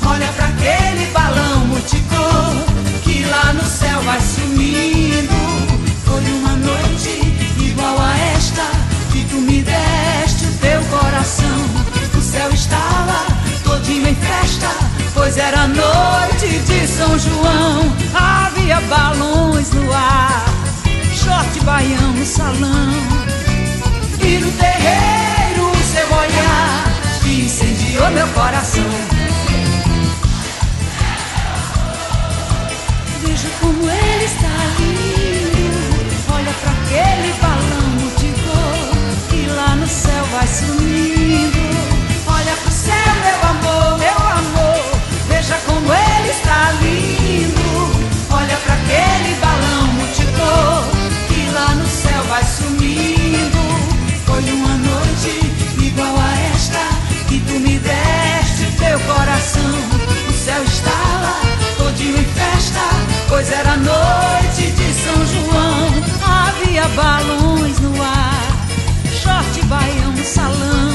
Olha 0.07 0.29
para 0.29 0.47
aquele 0.47 1.07
balão 1.13 1.67
multicor 1.67 2.55
que 3.03 3.25
lá 3.25 3.53
no 3.53 3.65
céu 3.65 4.01
vai 4.03 4.21
sumindo. 4.21 5.35
Foi 6.05 6.23
uma 6.33 6.57
noite 6.57 7.35
igual 7.59 7.99
a 8.01 8.17
esta 8.37 8.63
que 9.13 9.25
tu 9.25 9.37
me 9.37 9.63
deste 9.63 10.47
o 10.47 10.53
teu 10.59 10.81
coração. 10.85 11.65
O 12.17 12.21
céu 12.21 12.51
estava 12.51 13.27
todinho 13.63 14.09
em 14.09 14.15
festa, 14.15 14.71
pois 15.13 15.37
era 15.37 15.67
noite 15.67 16.59
de 16.67 16.87
São 16.87 17.19
João. 17.19 17.93
Havia 18.15 18.81
balões 18.83 19.71
no 19.73 19.93
ar, 19.93 20.45
short 21.15 21.61
baião 21.61 22.13
no 22.13 22.25
salão. 22.27 23.24
E 24.27 24.39
no 24.39 24.51
terreiro 24.53 25.71
seu 25.85 26.07
olhar 26.17 26.85
incendiou 27.45 28.11
meu 28.11 28.27
coração. 28.29 28.85
Veja 33.23 33.49
como 33.61 33.91
ele 33.91 34.25
está 34.25 34.49
lindo. 34.79 35.75
Olha 36.33 36.53
para 36.61 36.71
aquele 36.73 37.33
balão 37.41 37.97
de 38.19 38.33
cor 38.43 39.29
que 39.29 39.47
lá 39.51 39.77
no 39.77 39.87
céu 39.87 40.25
vai 40.33 40.47
sumindo. 40.47 41.63
Olha 42.27 42.57
pro 42.57 42.73
céu, 42.73 43.15
meu 43.25 43.51
amor, 43.51 43.99
meu 43.99 44.19
amor. 44.41 45.01
Veja 45.29 45.57
como 45.67 45.93
ele 45.93 46.31
está 46.31 46.73
lindo. 46.81 47.67
Olha 48.31 48.57
para 48.57 48.75
aquele 48.75 49.35
balão 49.41 49.87
multicor 49.93 50.85
que 51.29 51.51
lá 51.53 51.75
no 51.75 51.87
céu 51.87 52.23
vai 52.25 52.43
sumindo. 52.45 53.64
Pois 63.45 63.51
era 63.51 63.77
noite 63.77 64.71
de 64.73 64.95
São 64.95 65.27
João. 65.27 65.91
Havia 66.23 66.89
balões 66.89 67.79
no 67.81 68.03
ar, 68.03 68.67
short 69.23 69.63
baião 69.67 70.17
salão. 70.25 70.93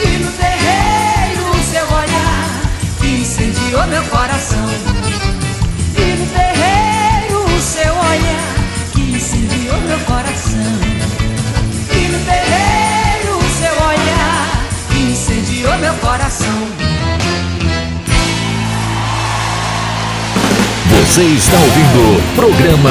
E 0.00 0.18
no 0.18 0.30
terreiro 0.32 1.64
seu 1.70 1.84
olhar 1.84 2.60
que 3.00 3.06
incendiou 3.06 3.86
meu 3.86 4.02
coração. 4.04 4.68
E 5.96 6.16
no 6.16 6.26
terreiro 6.26 7.60
seu 7.60 7.92
olhar 7.92 8.54
que 8.92 9.00
incendiou 9.00 9.80
meu 9.82 9.98
coração. 10.00 10.78
E 11.92 12.08
no 12.08 12.18
terreiro 12.24 13.38
seu 13.58 13.86
olhar 13.86 14.64
que 14.90 14.98
incendiou 14.98 15.78
meu 15.78 15.94
coração. 15.94 16.87
Você 21.08 21.22
está 21.22 21.56
ouvindo 21.56 22.18
o 22.18 22.36
programa 22.36 22.90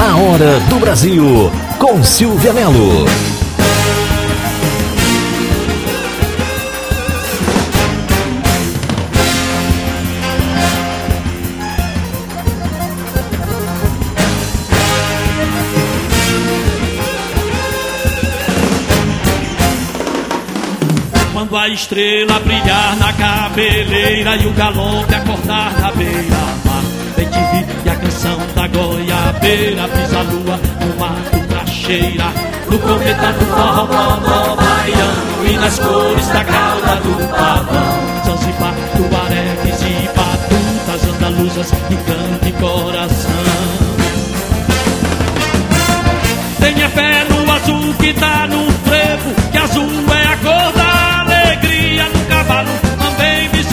A 0.00 0.16
Hora 0.16 0.58
do 0.70 0.80
Brasil 0.80 1.52
com 1.78 2.02
Silvia 2.02 2.52
Melo. 2.52 3.04
Quando 21.34 21.56
a 21.56 21.68
estrela 21.68 22.40
brilhar 22.40 22.96
na 22.96 23.12
cabeleira 23.12 24.36
e 24.36 24.46
o 24.46 24.52
galope 24.54 25.14
acordar 25.14 25.78
na 25.80 25.92
beira-mar. 25.92 26.67
E 27.84 27.88
a 27.90 27.96
canção 27.96 28.38
da 28.54 28.66
goiabeira 28.68 29.88
brisa 29.88 30.18
a 30.18 30.22
lua 30.22 30.60
no 30.80 30.98
mato 30.98 31.38
pra 31.48 31.66
cheirar. 31.66 32.32
No 32.70 32.78
cometa 32.78 33.32
do 33.32 33.46
forró, 33.46 34.56
baiano 34.56 35.46
e 35.46 35.56
nas 35.56 35.78
cores 35.78 36.28
da 36.28 36.44
cauda 36.44 36.96
do 36.96 37.28
pavão. 37.30 38.08
Zanzibar, 38.26 38.74
tuareques 38.96 39.82
e 39.82 40.08
batutas 40.14 41.04
andaluzas 41.14 41.72
e 41.90 41.96
canto 41.96 42.48
e 42.48 42.52
coração. 42.52 43.88
Tenha 46.60 46.88
fé 46.90 47.24
no 47.30 47.52
azul 47.52 47.94
que 47.94 48.12
tá 48.14 48.46
no 48.48 48.70
frevo, 48.84 49.50
que 49.52 49.58
azul 49.58 49.88
é 50.12 50.26
a 50.32 50.36
cor 50.38 50.72
da 50.72 51.20
alegria 51.20 52.04
no 52.08 52.24
cavalo, 52.26 52.68
também 52.98 53.48
vi 53.50 53.64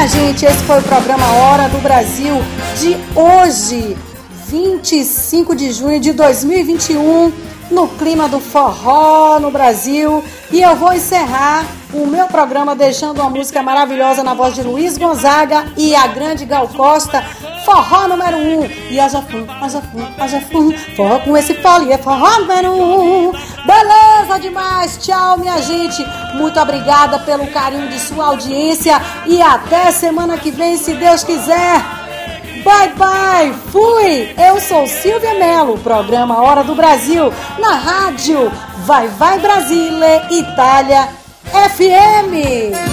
minha 0.00 0.08
gente, 0.08 0.46
esse 0.46 0.64
foi 0.64 0.78
o 0.78 0.82
programa 0.82 1.26
Hora 1.26 1.68
do 1.68 1.78
Brasil 1.78 2.34
de 2.78 2.96
hoje, 3.14 3.94
25 4.46 5.54
de 5.54 5.70
junho 5.72 6.00
de 6.00 6.14
2021, 6.14 7.30
no 7.70 7.86
clima 7.86 8.26
do 8.26 8.40
forró 8.40 9.38
no 9.38 9.50
Brasil. 9.50 10.24
E 10.50 10.62
eu 10.62 10.74
vou 10.76 10.94
encerrar 10.94 11.66
o 11.92 12.06
meu 12.06 12.26
programa 12.28 12.74
deixando 12.74 13.20
uma 13.20 13.28
música 13.28 13.62
maravilhosa 13.62 14.24
na 14.24 14.32
voz 14.32 14.54
de 14.54 14.62
Luiz 14.62 14.96
Gonzaga 14.96 15.66
e 15.76 15.94
a 15.94 16.06
grande 16.06 16.46
Gal 16.46 16.68
Costa, 16.68 17.22
forró 17.66 18.08
número 18.08 18.38
1. 18.38 18.40
Um. 18.40 18.70
E 18.90 18.98
haja 18.98 19.20
fum, 19.20 19.46
haja 19.60 19.82
fum, 19.82 20.06
haja 20.18 20.40
fum, 20.40 20.72
forró 20.96 21.18
com 21.18 21.36
esse 21.36 21.52
poli 21.54 21.92
é 21.92 21.98
forró 21.98 22.38
número 22.38 22.72
1. 22.72 23.28
Um. 23.28 23.32
Beleza 23.66 24.40
demais, 24.40 24.98
tchau 24.98 25.36
minha 25.36 25.60
gente. 25.60 26.02
Muito 26.34 26.58
obrigada 26.60 27.18
pelo 27.20 27.46
carinho 27.48 27.88
de 27.88 27.98
sua 27.98 28.26
audiência 28.26 29.00
e 29.26 29.40
até 29.40 29.90
semana 29.90 30.38
que 30.38 30.50
vem, 30.50 30.76
se 30.76 30.94
Deus 30.94 31.24
quiser. 31.24 31.80
Bye 32.62 32.92
bye, 32.94 33.54
fui! 33.72 34.34
Eu 34.36 34.60
sou 34.60 34.86
Silvia 34.86 35.34
Mello, 35.34 35.78
programa 35.78 36.42
Hora 36.42 36.62
do 36.62 36.74
Brasil, 36.74 37.32
na 37.58 37.74
rádio 37.74 38.52
Vai 38.84 39.08
Vai 39.08 39.38
Brasília, 39.38 40.26
Itália 40.30 41.08
FM. 41.44 42.89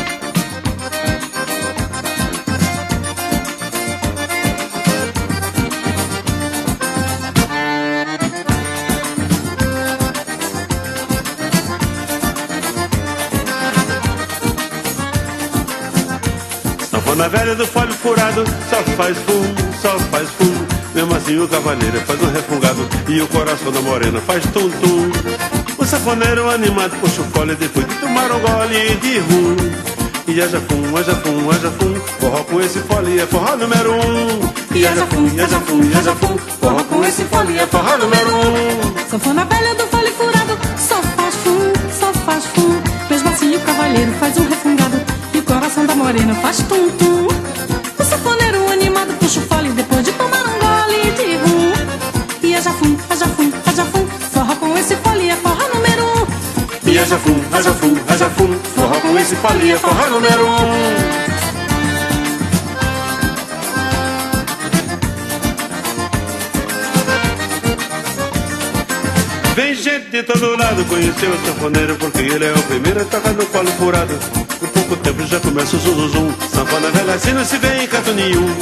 Faz 18.97 19.15
fumo, 19.19 19.55
só 19.79 19.99
faz 20.09 20.27
fumo. 20.29 20.67
Mesmo 20.95 21.15
assim 21.15 21.39
o 21.39 21.47
cavaleiro 21.47 22.01
faz 22.01 22.19
um 22.19 22.31
refungado 22.31 22.89
e 23.07 23.21
o 23.21 23.27
coração 23.27 23.71
da 23.71 23.79
morena 23.81 24.19
faz 24.21 24.43
tum-tum. 24.47 25.11
O 25.77 25.85
safoneiro 25.85 26.49
animado 26.49 26.99
puxa 26.99 27.21
o 27.21 27.25
fole 27.25 27.55
depois 27.55 27.87
de 27.87 27.93
tomar 27.95 28.31
um 28.31 28.39
gole 28.39 28.95
de 28.95 29.19
rum. 29.19 29.55
E 30.27 30.41
haja 30.41 30.59
fum, 30.59 30.97
haja 30.97 31.15
fum, 31.15 31.51
haja 31.51 31.71
fum, 31.71 31.95
forró 32.19 32.43
com 32.43 32.59
esse 32.59 32.79
fole 32.79 33.19
é 33.19 33.27
forró 33.27 33.55
número 33.55 33.93
um. 33.93 34.75
E 34.75 34.87
haja 34.87 35.05
fum, 35.05 35.27
haja 35.43 35.59
fum, 35.59 35.81
haja 35.95 36.15
fum, 36.15 36.37
forró 36.59 36.83
com 36.83 37.05
esse 37.05 37.23
fole 37.25 37.57
é 37.57 37.67
forró 37.67 37.97
número 37.97 38.35
um. 38.35 39.09
Sanfona 39.09 39.45
velha 39.45 39.75
do 39.75 39.87
fole 39.87 40.11
furado, 40.11 40.57
só 40.75 40.95
faz 41.15 41.35
fum, 41.35 41.71
só 41.99 42.11
faz 42.25 42.45
fum. 42.47 42.81
Mesmo 43.09 43.29
assim 43.29 43.55
o 43.55 43.59
cavalheiro 43.59 44.11
faz 44.19 44.37
um 44.37 44.47
refungado 44.49 44.99
e 45.35 45.37
o 45.37 45.43
coração 45.43 45.85
da 45.85 45.95
morena 45.95 46.33
faz 46.35 46.57
tum 46.63 47.06
Haja 57.07 57.19
fum, 57.19 57.41
haja 58.09 58.29
fum, 58.31 58.53
forró 58.75 58.99
com 58.99 59.17
esse 59.17 59.33
fole 59.37 59.71
é 59.71 59.77
forró 59.77 60.09
número 60.09 60.45
um. 60.45 61.27
Vem 69.55 69.73
gente 69.73 70.09
de 70.09 70.23
todo 70.23 70.57
lado 70.57 70.83
conhecer 70.89 71.29
o 71.29 71.45
sanfoneiro 71.45 71.95
Porque 71.95 72.19
ele 72.19 72.43
é 72.43 72.51
o 72.51 72.61
primeiro 72.63 73.01
a 73.01 73.05
tocar 73.05 73.31
no 73.31 73.45
colo 73.45 73.71
furado. 73.71 74.13
Por 74.59 74.67
pouco 74.67 74.97
tempo 74.97 75.25
já 75.27 75.39
começa 75.39 75.77
o 75.77 75.79
zum 75.79 76.33
Sanfona 76.53 76.91
velha 76.91 77.13
assim 77.13 77.31
não 77.31 77.45
se 77.45 77.57
vê 77.57 77.83
em 77.83 77.87
canto 77.87 78.11
nenhum. 78.11 78.53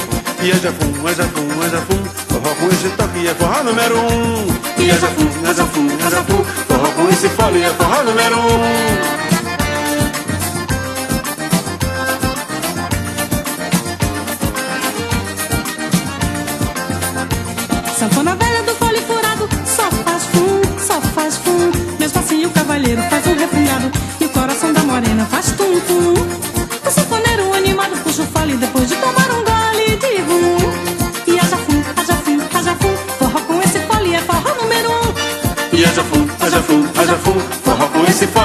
E 0.43 0.51
é 0.51 0.55
jafum, 0.55 1.09
é 1.09 1.15
jafum, 1.15 1.63
é 1.65 1.69
jafum. 1.69 2.03
Forró 2.29 2.55
com 2.55 2.67
esse 2.67 2.89
toque 2.89 3.27
é 3.27 3.33
forró 3.33 3.63
número 3.63 3.97
um. 3.97 4.83
E 4.83 4.91
é 4.91 4.93
jafum, 4.93 5.27
é 5.49 5.53
jafum, 5.55 5.87
é 5.87 6.11
jafum. 6.11 6.45
Forró 6.67 6.84
esse 7.09 7.29
fole 7.29 7.61
é 7.61 7.69
forró 7.69 8.03
número 8.03 8.37
um 8.37 9.24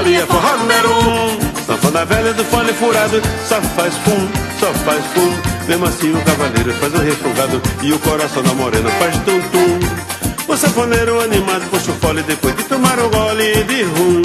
fole 0.01 0.15
é 0.15 0.27
forró 0.27 0.57
número 0.57 0.91
um 0.91 1.65
Sanfona 1.67 2.05
velha 2.05 2.33
do 2.33 2.45
fole 2.45 2.73
furado 2.73 3.21
Só 3.47 3.61
faz 3.61 3.95
fum, 3.99 4.29
só 4.59 4.73
faz 4.85 5.05
fum. 5.15 5.33
Mesmo 5.69 5.87
assim 5.87 6.13
o 6.13 6.21
cavaleiro 6.23 6.73
faz 6.75 6.95
um 6.95 7.05
refogado 7.05 7.63
E 7.83 7.93
o 7.93 7.99
coração 7.99 8.43
da 8.43 8.55
morena 8.55 8.91
faz 8.91 9.17
tum 9.19 9.41
tum 9.53 10.53
O 10.53 10.57
sanfoneiro 10.57 11.21
animado 11.21 11.69
puxa 11.71 11.91
o 11.91 11.95
fole 11.95 12.23
Depois 12.23 12.57
de 12.57 12.65
tomar 12.65 12.99
um 12.99 13.11
gole 13.11 13.65
de 13.65 13.83
rum. 13.83 14.23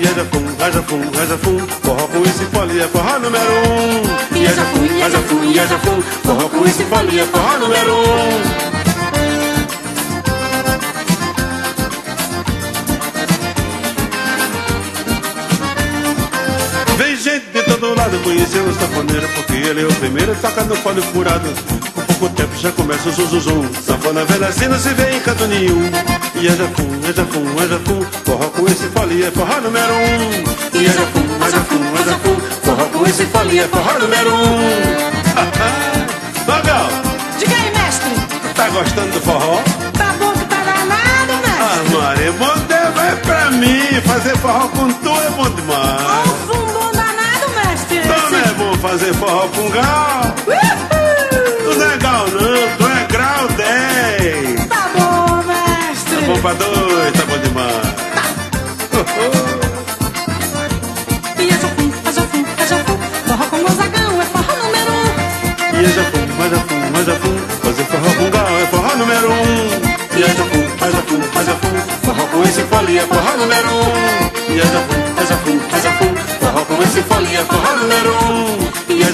É 0.00 0.14
jafum, 0.14 0.46
é 0.60 0.70
jafum, 0.70 1.02
é 1.22 1.26
jafum 1.26 1.58
Forró 1.82 2.06
com 2.08 2.22
esse 2.22 2.44
fole 2.46 2.80
é 2.80 2.88
forró 2.88 3.18
número 3.18 3.52
um. 3.52 4.44
Jafum, 4.44 4.84
é 4.84 5.10
jafum, 5.10 5.44
e 5.44 5.58
é 5.58 5.66
jafum 5.66 6.02
Forró 6.24 6.48
com 6.48 6.64
esse 6.66 6.84
fole 6.84 7.20
é 7.20 7.24
forró 7.24 7.58
número 7.58 7.94
um 7.94 8.67
lado 18.08 18.18
conhecer 18.24 18.60
o 18.60 18.72
sanfoneiro 18.72 19.28
Porque 19.34 19.52
ele 19.52 19.82
é 19.82 19.86
o 19.86 19.94
primeiro 19.94 20.32
a 20.32 20.34
tocar 20.34 20.64
no 20.64 20.76
fole 20.76 21.02
furado 21.02 21.48
Com 21.94 22.14
pouco 22.14 22.34
tempo 22.34 22.56
já 22.56 22.72
começa 22.72 23.08
o 23.08 23.12
zuzuzum 23.12 23.68
Sanfona 23.74 24.24
velha 24.24 24.48
assim 24.48 24.66
não 24.66 24.78
se 24.78 24.88
vê 24.90 25.16
em 25.16 25.20
canto 25.20 25.46
nenhum 25.46 25.90
E 26.34 26.46
é 26.46 26.50
jafum, 26.50 27.00
é 27.08 27.12
jafum, 27.12 27.62
é 27.62 27.68
jafum. 27.68 28.04
Forró 28.24 28.48
com 28.50 28.66
esse 28.66 28.86
fole 28.88 29.22
é 29.22 29.30
forró 29.30 29.60
número 29.60 29.92
um. 29.94 30.78
E 30.78 30.86
é 30.86 30.90
jafum, 30.90 31.44
é 31.44 31.50
jafum, 31.50 31.84
é 31.94 32.04
jafum. 32.04 32.36
Forró 32.62 32.84
com 32.86 33.06
esse 33.06 33.24
fole 33.26 33.58
é 33.58 33.68
forró 33.68 33.98
número 33.98 34.34
um. 34.34 34.58
Babel, 36.46 36.86
Diga 37.38 37.54
aí, 37.54 37.70
mestre, 37.76 38.10
tá 38.54 38.68
gostando 38.68 39.12
do 39.12 39.20
forró? 39.20 39.60
tá 39.96 40.14
bom 40.18 40.32
que 40.32 40.44
tá 40.44 40.56
danado, 40.56 41.32
mestre? 41.42 41.60
Ah, 41.60 41.98
Maria, 41.98 42.32
bom 42.32 42.58
tempo 42.68 42.92
vai 42.94 43.16
pra 43.16 43.50
mim. 43.50 44.00
Fazer 44.06 44.36
forró 44.38 44.68
com 44.68 44.92
tu 44.92 45.08
é 45.08 45.30
bom 45.30 45.50
demais. 45.50 46.50
Um 46.54 46.57
fazer 48.80 49.12
forró 49.14 49.48
com 49.48 49.70
gal 49.70 50.34
Uhul. 50.46 50.88
Tu 51.64 51.78
não 51.78 51.90
é 51.90 51.96
gal 51.98 52.26
não, 52.28 52.76
tu 52.78 52.86
é 52.86 53.06
grau 53.12 53.48
10 53.48 54.66
Tá 54.68 54.88
bom, 54.94 55.42
mestre. 55.44 56.16
Tá 56.16 56.26
bom 56.26 56.38
pra 56.40 56.52
dois, 56.54 57.12
tá 57.12 57.24
bom 57.26 57.38
demais. 57.38 58.08
E 61.38 61.50
haja 61.50 61.68
fum, 61.68 61.92
haja 62.06 62.22
fum, 62.22 62.44
haja 62.58 62.76
fum, 62.84 62.98
forró 63.26 63.44
com 63.50 63.58
Gonzagão 63.62 64.22
é 64.22 64.24
forró 64.26 64.56
número 64.62 64.92
um. 64.92 65.78
E 65.78 65.84
é 65.84 65.88
jafum, 65.88 66.24
é 66.42 66.48
jafum, 66.50 66.80
é 66.98 67.04
jafum 67.04 67.38
Fazer 67.62 67.84
forró 67.84 68.10
com 68.16 68.30
gal 68.30 68.58
é 68.58 68.66
forró 68.66 68.96
número 68.96 69.28
um. 69.30 70.16
E 70.16 70.22
é 70.22 70.28
jafum, 70.28 70.64
é 70.80 70.90
jafum, 70.90 71.20
é 71.38 71.44
jafum 71.44 71.74
Forró 72.04 72.26
com 72.26 72.42
esse 72.44 72.62
fole 72.62 72.98
é 72.98 73.02
forró 73.02 73.36
número 73.36 73.68
um. 73.68 74.52
E 74.54 74.60
é 74.60 74.62
jafum, 74.62 75.00
é 75.16 75.26
jafum, 75.26 75.60
é 75.76 75.80
jafum 75.80 76.14
Forró 76.40 76.64
com 76.64 76.82
esse 76.82 77.02
fole 77.02 77.36
é 77.36 77.44
forró 77.44 77.76
número 77.76 78.12
um 78.24 78.67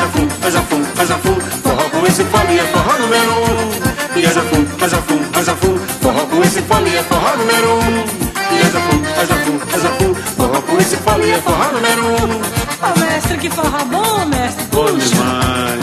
E 0.04 0.06
é 0.06 0.10
jafum, 0.10 0.28
é 0.42 0.50
jafum, 0.50 0.82
é 1.00 1.06
jafum 1.06 1.40
Forró 1.62 1.88
com 1.88 2.06
esse 2.06 2.24
fole 2.24 2.58
é 2.58 2.64
forró 2.64 2.98
número 2.98 3.32
um 3.32 4.18
E 4.18 4.26
é 4.26 4.32
jafum, 4.34 4.66
é 4.84 4.88
jafum, 4.88 5.20
é 5.32 5.44
jafum 5.44 5.78
Forró 6.02 6.26
com 6.26 6.42
esse 6.42 6.60
fole 6.60 6.94
é 6.94 7.02
forró 7.04 7.36
número 7.38 7.74
um 7.76 8.04
E 8.52 8.60
é 8.60 8.70
jafum, 8.70 9.02
é 9.02 9.26
jafum, 9.26 9.60
é 9.72 9.80
jafum 9.80 10.14
Forró 10.36 10.60
com 10.60 10.78
esse 10.78 10.96
fole 10.96 11.30
é 11.30 11.40
forró 11.40 11.72
número 11.72 12.04
um 12.04 12.64
Ô, 12.84 13.00
mestre, 13.00 13.38
que 13.38 13.48
forró 13.48 13.84
bom, 13.86 14.26
mestre. 14.26 14.66
Bom 14.72 14.84
demais. 14.84 15.80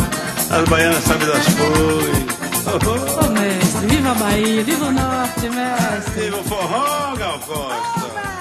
As 0.51 0.69
baianas 0.69 1.03
sabem 1.03 1.27
das 1.27 1.45
coisas. 1.55 3.25
Ô, 3.25 3.29
mestre, 3.31 3.87
viva 3.87 4.11
a 4.11 4.13
Bahia, 4.13 4.63
viva 4.63 4.85
o 4.85 4.91
Norte, 4.91 5.49
mestre. 5.49 6.21
Viva 6.25 6.37
o 6.37 6.43
forró, 6.43 7.15
Gal 7.17 7.39
Costa. 7.39 8.40